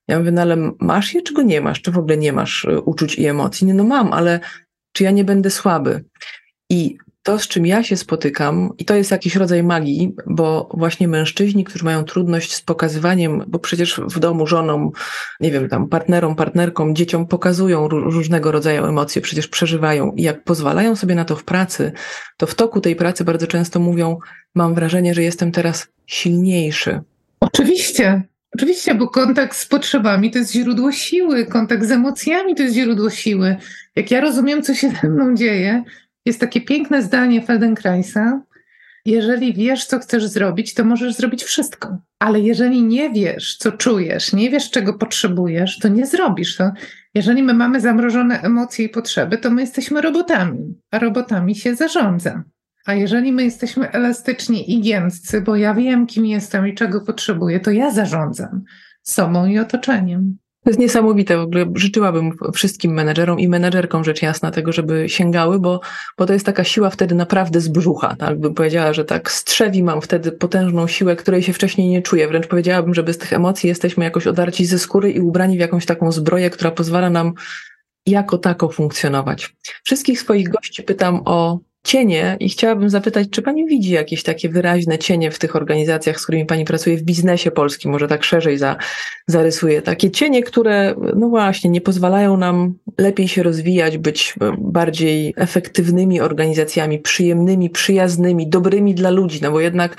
[0.08, 1.82] Ja mówię, no ale masz je, czy go nie masz?
[1.82, 3.68] Czy w ogóle nie masz y, uczuć i emocji?
[3.68, 4.40] Nie, no mam, ale
[4.92, 6.04] czy ja nie będę słaby?
[6.70, 11.08] I to, z czym ja się spotykam, i to jest jakiś rodzaj magii, bo właśnie
[11.08, 14.92] mężczyźni, którzy mają trudność z pokazywaniem, bo przecież w domu żonom,
[15.40, 20.12] nie wiem, tam partnerom, partnerkom, dzieciom pokazują różnego rodzaju emocje, przecież przeżywają.
[20.12, 21.92] I jak pozwalają sobie na to w pracy,
[22.38, 24.18] to w toku tej pracy bardzo często mówią:
[24.56, 27.02] Mam wrażenie, że jestem teraz silniejszy.
[27.40, 28.24] Oczywiście.
[28.56, 33.10] Oczywiście, bo kontakt z potrzebami to jest źródło siły, kontakt z emocjami to jest źródło
[33.10, 33.56] siły.
[33.96, 35.84] Jak ja rozumiem, co się ze mną dzieje,
[36.26, 38.42] jest takie piękne zdanie Feldenkraisa.
[39.06, 41.98] Jeżeli wiesz, co chcesz zrobić, to możesz zrobić wszystko.
[42.20, 46.72] Ale jeżeli nie wiesz, co czujesz, nie wiesz, czego potrzebujesz, to nie zrobisz to.
[47.14, 52.44] Jeżeli my mamy zamrożone emocje i potrzeby, to my jesteśmy robotami, a robotami się zarządza.
[52.86, 57.60] A jeżeli my jesteśmy elastyczni i giętcy, bo ja wiem, kim jestem i czego potrzebuję,
[57.60, 58.64] to ja zarządzam
[59.04, 60.38] sobą i otoczeniem.
[60.64, 61.38] To jest niesamowite.
[61.38, 65.82] W ogóle życzyłabym wszystkim menedżerom i menedżerkom rzecz jasna tego, żeby sięgały, bo,
[66.18, 68.16] bo to jest taka siła wtedy naprawdę z brzucha.
[68.16, 72.28] Tak bym powiedziała, że tak strzewi mam wtedy potężną siłę, której się wcześniej nie czuję.
[72.28, 75.86] Wręcz powiedziałabym, że bez tych emocji jesteśmy jakoś odarci ze skóry i ubrani w jakąś
[75.86, 77.34] taką zbroję, która pozwala nam
[78.06, 79.56] jako tako funkcjonować.
[79.84, 85.00] Wszystkich swoich gości pytam o cienie i chciałabym zapytać, czy Pani widzi jakieś takie wyraźne
[85.00, 88.76] cienie w tych organizacjach, z którymi Pani pracuje w biznesie polskim, może tak szerzej za,
[89.28, 96.22] zarysuje, takie cienie, które no właśnie nie pozwalają nam lepiej się rozwijać, być bardziej efektywnymi
[96.22, 99.98] organizacjami, przyjemnymi, przyjaznymi, dobrymi dla ludzi, no bo jednak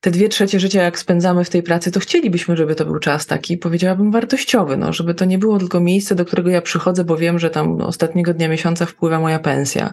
[0.00, 3.26] te dwie trzecie życia, jak spędzamy w tej pracy, to chcielibyśmy, żeby to był czas
[3.26, 7.16] taki, powiedziałabym, wartościowy, no, żeby to nie było tylko miejsce, do którego ja przychodzę, bo
[7.16, 9.92] wiem, że tam ostatniego dnia miesiąca wpływa moja pensja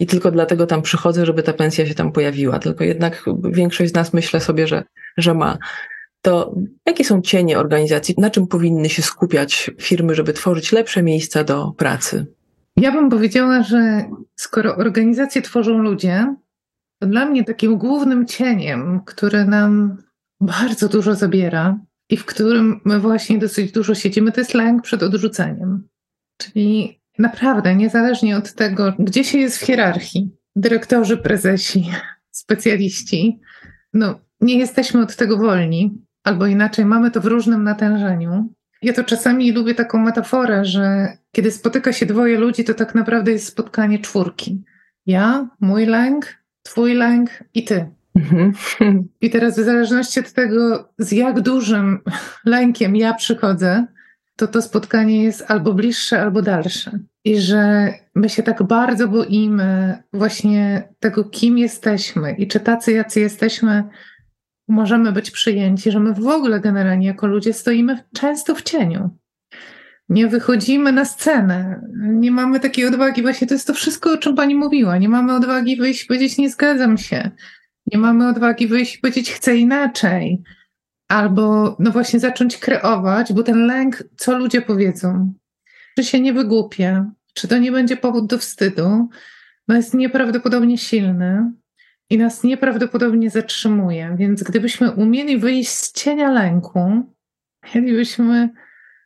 [0.00, 2.58] i tylko dlatego tam przychodzę, żeby ta pensja się tam pojawiła.
[2.58, 4.84] Tylko jednak większość z nas myślę sobie, że,
[5.16, 5.58] że ma.
[6.22, 6.54] To
[6.86, 8.14] jakie są cienie organizacji?
[8.18, 12.26] Na czym powinny się skupiać firmy, żeby tworzyć lepsze miejsca do pracy?
[12.76, 14.04] Ja bym powiedziała, że
[14.36, 16.34] skoro organizacje tworzą ludzie,
[17.06, 19.96] dla mnie takim głównym cieniem, który nam
[20.40, 21.78] bardzo dużo zabiera
[22.10, 25.88] i w którym my właśnie dosyć dużo siedzimy, to jest lęk przed odrzuceniem.
[26.36, 31.90] Czyli naprawdę, niezależnie od tego, gdzie się jest w hierarchii, dyrektorzy, prezesi,
[32.30, 33.40] specjaliści,
[33.94, 38.54] no, nie jesteśmy od tego wolni, albo inaczej mamy to w różnym natężeniu.
[38.82, 43.32] Ja to czasami lubię taką metaforę, że kiedy spotyka się dwoje ludzi, to tak naprawdę
[43.32, 44.64] jest spotkanie czwórki.
[45.06, 47.90] Ja, mój lęk, Twój lęk i ty.
[48.14, 48.52] Mhm.
[49.20, 51.98] I teraz w zależności od tego, z jak dużym
[52.44, 53.86] lękiem ja przychodzę,
[54.36, 56.98] to to spotkanie jest albo bliższe, albo dalsze.
[57.24, 63.20] I że my się tak bardzo boimy właśnie tego, kim jesteśmy i czy tacy, jacy
[63.20, 63.84] jesteśmy,
[64.68, 69.10] możemy być przyjęci, że my w ogóle generalnie jako ludzie stoimy często w cieniu.
[70.12, 73.22] Nie wychodzimy na scenę, nie mamy takiej odwagi.
[73.22, 74.98] Właśnie to jest to wszystko, o czym pani mówiła.
[74.98, 77.30] Nie mamy odwagi wyjść i powiedzieć, nie zgadzam się.
[77.86, 80.42] Nie mamy odwagi wyjść i powiedzieć, chcę inaczej
[81.08, 85.34] albo no właśnie zacząć kreować, bo ten lęk, co ludzie powiedzą,
[85.96, 89.08] czy się nie wygłupię, czy to nie będzie powód do wstydu,
[89.68, 91.52] no jest nieprawdopodobnie silny
[92.10, 94.16] i nas nieprawdopodobnie zatrzymuje.
[94.18, 97.02] Więc gdybyśmy umieli wyjść z cienia lęku,
[97.74, 98.50] mielibyśmy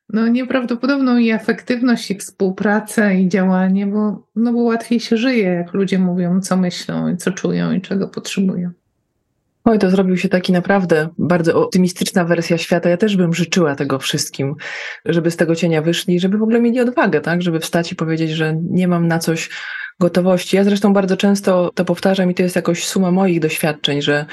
[0.09, 5.74] no, nieprawdopodobną i efektywność, i współpracę, i działanie, bo, no, bo łatwiej się żyje, jak
[5.74, 8.70] ludzie mówią, co myślą, i co czują, i czego potrzebują.
[9.65, 12.89] Oj, to zrobił się taki naprawdę bardzo optymistyczna wersja świata.
[12.89, 14.55] Ja też bym życzyła tego wszystkim,
[15.05, 17.43] żeby z tego cienia wyszli, żeby w ogóle mieli odwagę, tak?
[17.43, 19.51] Żeby wstać i powiedzieć, że nie mam na coś
[20.01, 20.57] gotowości.
[20.57, 24.27] Ja zresztą bardzo często to powtarzam i to jest jakoś suma moich doświadczeń, że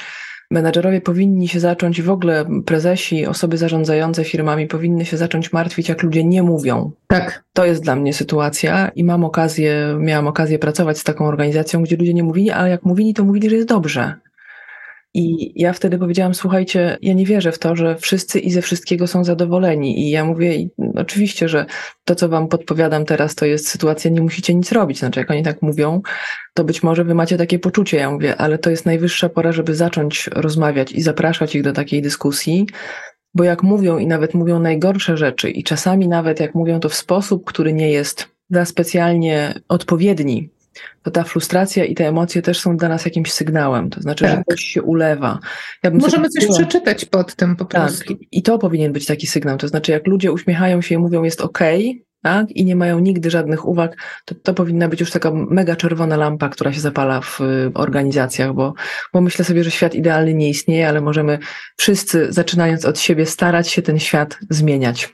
[0.53, 6.03] menadżerowie powinni się zacząć, w ogóle prezesi, osoby zarządzające firmami powinny się zacząć martwić, jak
[6.03, 6.91] ludzie nie mówią.
[7.07, 7.43] Tak.
[7.53, 11.97] To jest dla mnie sytuacja i mam okazję, miałam okazję pracować z taką organizacją, gdzie
[11.97, 14.13] ludzie nie mówili, ale jak mówili, to mówili, że jest dobrze.
[15.15, 19.07] I ja wtedy powiedziałam, słuchajcie, ja nie wierzę w to, że wszyscy i ze wszystkiego
[19.07, 19.99] są zadowoleni.
[19.99, 21.65] I ja mówię, oczywiście, że
[22.05, 24.99] to, co wam podpowiadam teraz, to jest sytuacja, nie musicie nic robić.
[24.99, 26.01] Znaczy, jak oni tak mówią,
[26.53, 27.97] to być może wy macie takie poczucie.
[27.97, 32.01] Ja mówię, ale to jest najwyższa pora, żeby zacząć rozmawiać i zapraszać ich do takiej
[32.01, 32.67] dyskusji.
[33.33, 36.95] Bo jak mówią i nawet mówią najgorsze rzeczy, i czasami nawet jak mówią to w
[36.95, 40.49] sposób, który nie jest za specjalnie odpowiedni
[41.03, 44.37] to ta frustracja i te emocje też są dla nas jakimś sygnałem, to znaczy, tak.
[44.37, 45.39] że coś się ulewa.
[45.83, 48.13] Ja Możemy coś przeczytać pod tym po tak, prostu.
[48.13, 51.23] Tak, i to powinien być taki sygnał, to znaczy jak ludzie uśmiechają się i mówią
[51.23, 51.59] jest ok,
[52.23, 52.51] tak?
[52.51, 56.49] i nie mają nigdy żadnych uwag, to, to powinna być już taka mega czerwona lampa,
[56.49, 57.39] która się zapala w
[57.73, 58.73] organizacjach, bo,
[59.13, 61.39] bo myślę sobie, że świat idealny nie istnieje, ale możemy
[61.77, 65.13] wszyscy, zaczynając od siebie, starać się ten świat zmieniać.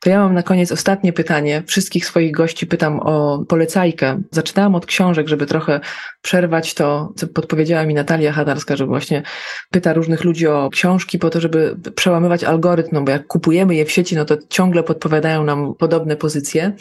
[0.00, 1.62] To ja mam na koniec ostatnie pytanie.
[1.66, 4.22] Wszystkich swoich gości pytam o polecajkę.
[4.30, 5.80] Zaczynałam od książek, żeby trochę
[6.22, 9.22] przerwać to, co podpowiedziała mi Natalia Hadarska, że właśnie
[9.70, 13.84] pyta różnych ludzi o książki po to, żeby przełamywać algorytm, no bo jak kupujemy je
[13.84, 16.72] w sieci, no to ciągle podpowiadają nam podobne pozycje.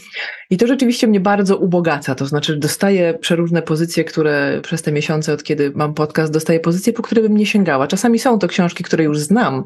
[0.49, 5.33] I to rzeczywiście mnie bardzo ubogaca, to znaczy dostaję przeróżne pozycje, które przez te miesiące,
[5.33, 7.87] od kiedy mam podcast, dostaję pozycje, po które bym nie sięgała.
[7.87, 9.63] Czasami są to książki, które już znam.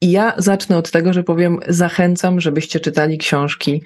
[0.00, 3.82] I ja zacznę od tego, że powiem, zachęcam, żebyście czytali książki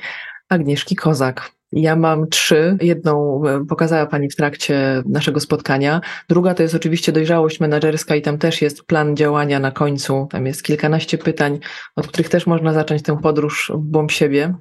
[0.49, 1.51] Agnieszki Kozak.
[1.73, 2.77] Ja mam trzy.
[2.81, 6.01] Jedną e, pokazała Pani w trakcie naszego spotkania.
[6.29, 10.29] Druga to jest oczywiście dojrzałość menedżerska i tam też jest plan działania na końcu.
[10.31, 11.59] Tam jest kilkanaście pytań,
[11.97, 14.55] od których też można zacząć tę podróż w głąb siebie,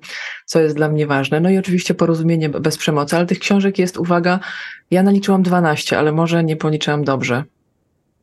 [0.45, 1.39] co jest dla mnie ważne.
[1.39, 4.39] No i oczywiście porozumienie bez przemocy, ale tych książek jest, uwaga,
[4.91, 7.43] ja naliczyłam 12, ale może nie policzyłam dobrze.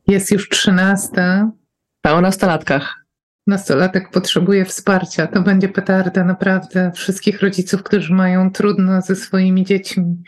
[0.07, 1.51] Jest już trzynasta.
[2.03, 3.00] Ta o nastolatkach
[3.47, 10.23] nastolatek potrzebuje wsparcia, to będzie petarda naprawdę wszystkich rodziców, którzy mają trudno ze swoimi dziećmi.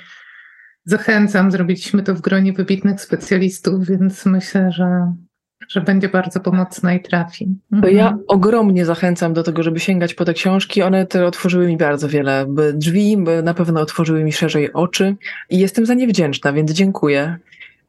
[0.85, 5.13] Zachęcam, zrobiliśmy to w gronie wybitnych specjalistów, więc myślę, że,
[5.69, 7.61] że będzie bardzo pomocna i trafi.
[7.73, 7.83] Mhm.
[7.83, 10.83] To ja ogromnie zachęcam do tego, żeby sięgać po te książki.
[10.83, 15.17] One te otworzyły mi bardzo wiele drzwi, na pewno otworzyły mi szerzej oczy
[15.51, 17.39] i jestem za nie wdzięczna, więc dziękuję.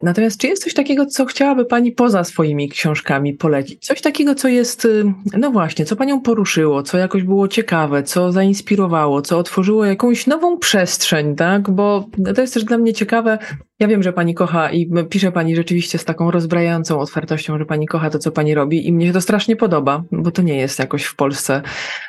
[0.04, 3.86] Natomiast czy jest coś takiego, co chciałaby Pani poza swoimi książkami polecić?
[3.86, 5.04] Coś takiego, co jest, y,
[5.38, 10.58] no właśnie, co Panią poruszyło, co jakoś było ciekawe, co zainspirowało, co otworzyło jakąś nową
[10.58, 11.70] przestrzeń, tak?
[11.70, 13.38] Bo to jest też dla mnie ciekawe,
[13.80, 17.86] ja wiem, że pani kocha i pisze pani rzeczywiście z taką rozbrajającą otwartością, że pani
[17.86, 20.78] kocha to, co pani robi i mnie się to strasznie podoba, bo to nie jest
[20.78, 21.62] jakoś w Polsce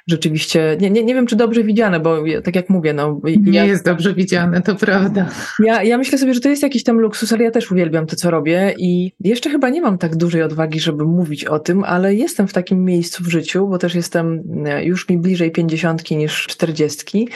[0.07, 3.21] rzeczywiście, nie, nie, nie wiem, czy dobrze widziane, bo ja, tak jak mówię, no...
[3.23, 5.29] Nie ja, jest dobrze widziane, to prawda.
[5.59, 8.15] Ja, ja myślę sobie, że to jest jakiś tam luksus, ale ja też uwielbiam to,
[8.15, 12.15] co robię i jeszcze chyba nie mam tak dużej odwagi, żeby mówić o tym, ale
[12.15, 16.47] jestem w takim miejscu w życiu, bo też jestem e, już mi bliżej pięćdziesiątki niż
[16.47, 17.29] czterdziestki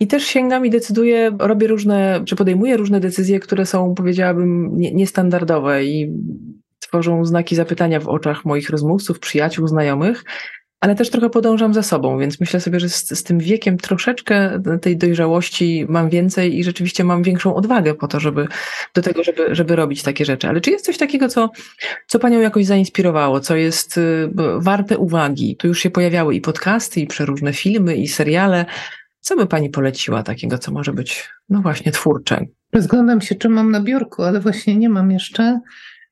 [0.00, 5.84] i też sięgam i decyduję, robię różne, czy podejmuję różne decyzje, które są powiedziałabym, niestandardowe
[5.84, 6.12] i
[6.80, 10.24] tworzą znaki zapytania w oczach moich rozmówców, przyjaciół, znajomych,
[10.80, 14.62] ale też trochę podążam za sobą, więc myślę sobie, że z, z, tym wiekiem troszeczkę
[14.82, 18.48] tej dojrzałości mam więcej i rzeczywiście mam większą odwagę po to, żeby
[18.94, 20.48] do tego, żeby, żeby robić takie rzeczy.
[20.48, 21.50] Ale czy jest coś takiego, co,
[22.06, 25.56] co Panią jakoś zainspirowało, co jest y, warte uwagi?
[25.56, 28.66] Tu już się pojawiały i podcasty, i przeróżne filmy, i seriale.
[29.20, 32.46] Co by Pani poleciła takiego, co może być, no właśnie, twórcze?
[32.72, 35.60] Rozglądam się, czy mam na biurku, ale właśnie nie mam jeszcze.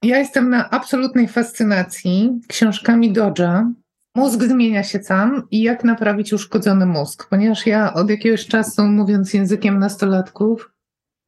[0.02, 3.72] Ja jestem na absolutnej fascynacji książkami Dodge'a.
[4.14, 9.34] Mózg zmienia się sam i jak naprawić uszkodzony mózg, ponieważ ja od jakiegoś czasu, mówiąc
[9.34, 10.70] językiem nastolatków,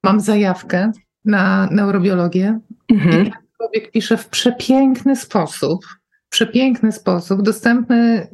[0.04, 0.92] mam zajawkę
[1.24, 2.60] na neurobiologię.
[2.88, 3.26] Mhm.
[3.26, 5.86] I człowiek pisze w przepiękny sposób,
[6.28, 8.28] przepiękny sposób, dostępny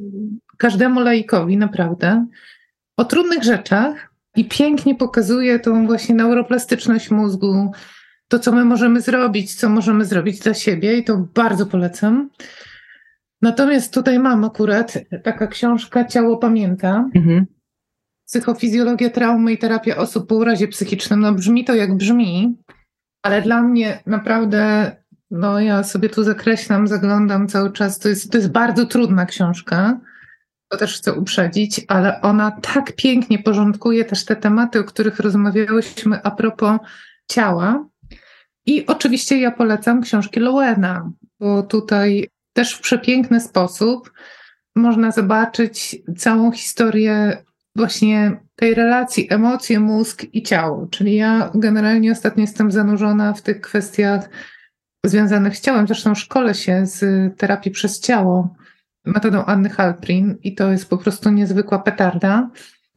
[0.57, 2.25] każdemu laikowi, naprawdę,
[2.97, 7.71] o trudnych rzeczach i pięknie pokazuje tą właśnie neuroplastyczność mózgu,
[8.27, 12.29] to, co my możemy zrobić, co możemy zrobić dla siebie, i to bardzo polecam.
[13.43, 14.93] Natomiast tutaj mam akurat
[15.23, 17.09] taka książka Ciało pamięta.
[17.15, 17.45] Mhm.
[18.27, 21.19] Psychofizjologia traumy i terapia osób po urazie psychicznym.
[21.19, 22.57] No brzmi to jak brzmi,
[23.23, 24.91] ale dla mnie naprawdę,
[25.31, 27.99] no ja sobie tu zakreślam, zaglądam cały czas.
[27.99, 29.99] To jest, to jest bardzo trudna książka.
[30.69, 36.23] To też chcę uprzedzić, ale ona tak pięknie porządkuje też te tematy, o których rozmawiałyśmy
[36.23, 36.79] a propos
[37.31, 37.85] ciała.
[38.65, 44.11] I oczywiście ja polecam książki Lowena, bo tutaj też w przepiękny sposób
[44.75, 47.43] można zobaczyć całą historię
[47.75, 50.87] właśnie tej relacji emocje, mózg i ciało.
[50.87, 54.29] Czyli ja generalnie ostatnio jestem zanurzona w tych kwestiach
[55.05, 55.87] związanych z ciałem.
[55.87, 57.01] Zresztą szkole się z
[57.37, 58.55] terapii przez ciało
[59.05, 62.49] metodą Anny Halprin i to jest po prostu niezwykła petarda.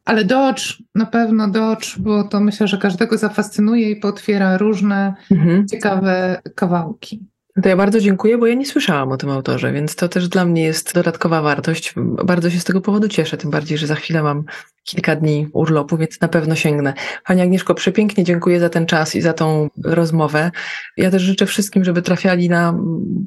[0.04, 5.68] Ale Dodge, na pewno Dodge, bo to myślę, że każdego zafascynuje i potwiera różne mhm.
[5.68, 7.26] ciekawe kawałki.
[7.62, 10.44] To ja bardzo dziękuję, bo ja nie słyszałam o tym autorze, więc to też dla
[10.44, 11.94] mnie jest dodatkowa wartość.
[12.24, 14.44] Bardzo się z tego powodu cieszę, tym bardziej, że za chwilę mam
[14.86, 16.94] kilka dni urlopu, więc na pewno sięgnę.
[17.26, 20.50] Pani Agnieszko, przepięknie dziękuję za ten czas i za tą rozmowę.
[20.96, 22.78] Ja też życzę wszystkim, żeby trafiali na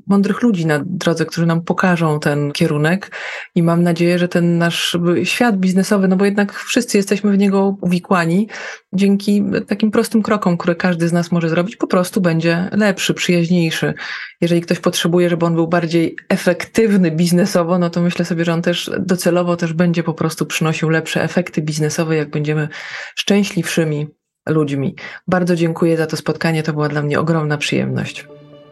[0.08, 3.12] mądrych ludzi na drodze, którzy nam pokażą ten kierunek
[3.56, 7.78] i mam nadzieję, że ten nasz świat biznesowy, no bo jednak wszyscy jesteśmy w niego
[7.82, 8.48] uwikłani,
[8.94, 13.94] dzięki takim prostym krokom, które każdy z nas może zrobić, po prostu będzie lepszy, przyjaźniejszy.
[14.42, 18.62] Jeżeli ktoś potrzebuje, żeby on był bardziej efektywny biznesowo, no to myślę sobie, że on
[18.62, 22.68] też docelowo też będzie po prostu przynosił lepsze efekty biznesowe, jak będziemy
[23.16, 24.08] szczęśliwszymi
[24.50, 24.96] ludźmi.
[25.28, 28.28] Bardzo dziękuję za to spotkanie, to była dla mnie ogromna przyjemność.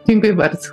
[0.08, 0.68] Dziękuję bardzo.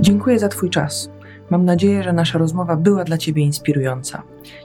[0.00, 1.10] Dziękuję za Twój czas.
[1.50, 4.22] Mam nadzieję, że nasza rozmowa była dla Ciebie inspirująca.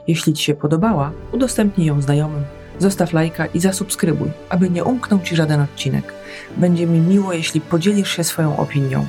[0.08, 2.44] Jeśli Ci się podobała, udostępnij ją znajomym,
[2.80, 6.14] zostaw lajka i zasubskrybuj, aby nie umknął Ci żaden odcinek.
[6.56, 9.06] Będzie mi miło, jeśli podzielisz się swoją opinią.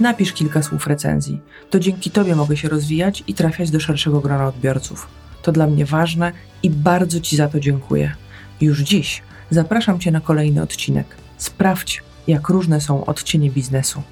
[0.00, 1.40] Napisz kilka słów recenzji.
[1.70, 5.08] To dzięki Tobie mogę się rozwijać i trafiać do szerszego grona odbiorców.
[5.42, 6.32] To dla mnie ważne
[6.62, 8.14] i bardzo Ci za to dziękuję.
[8.60, 11.16] Już dziś zapraszam Cię na kolejny odcinek.
[11.36, 14.02] Sprawdź, jak różne są odcienie biznesu.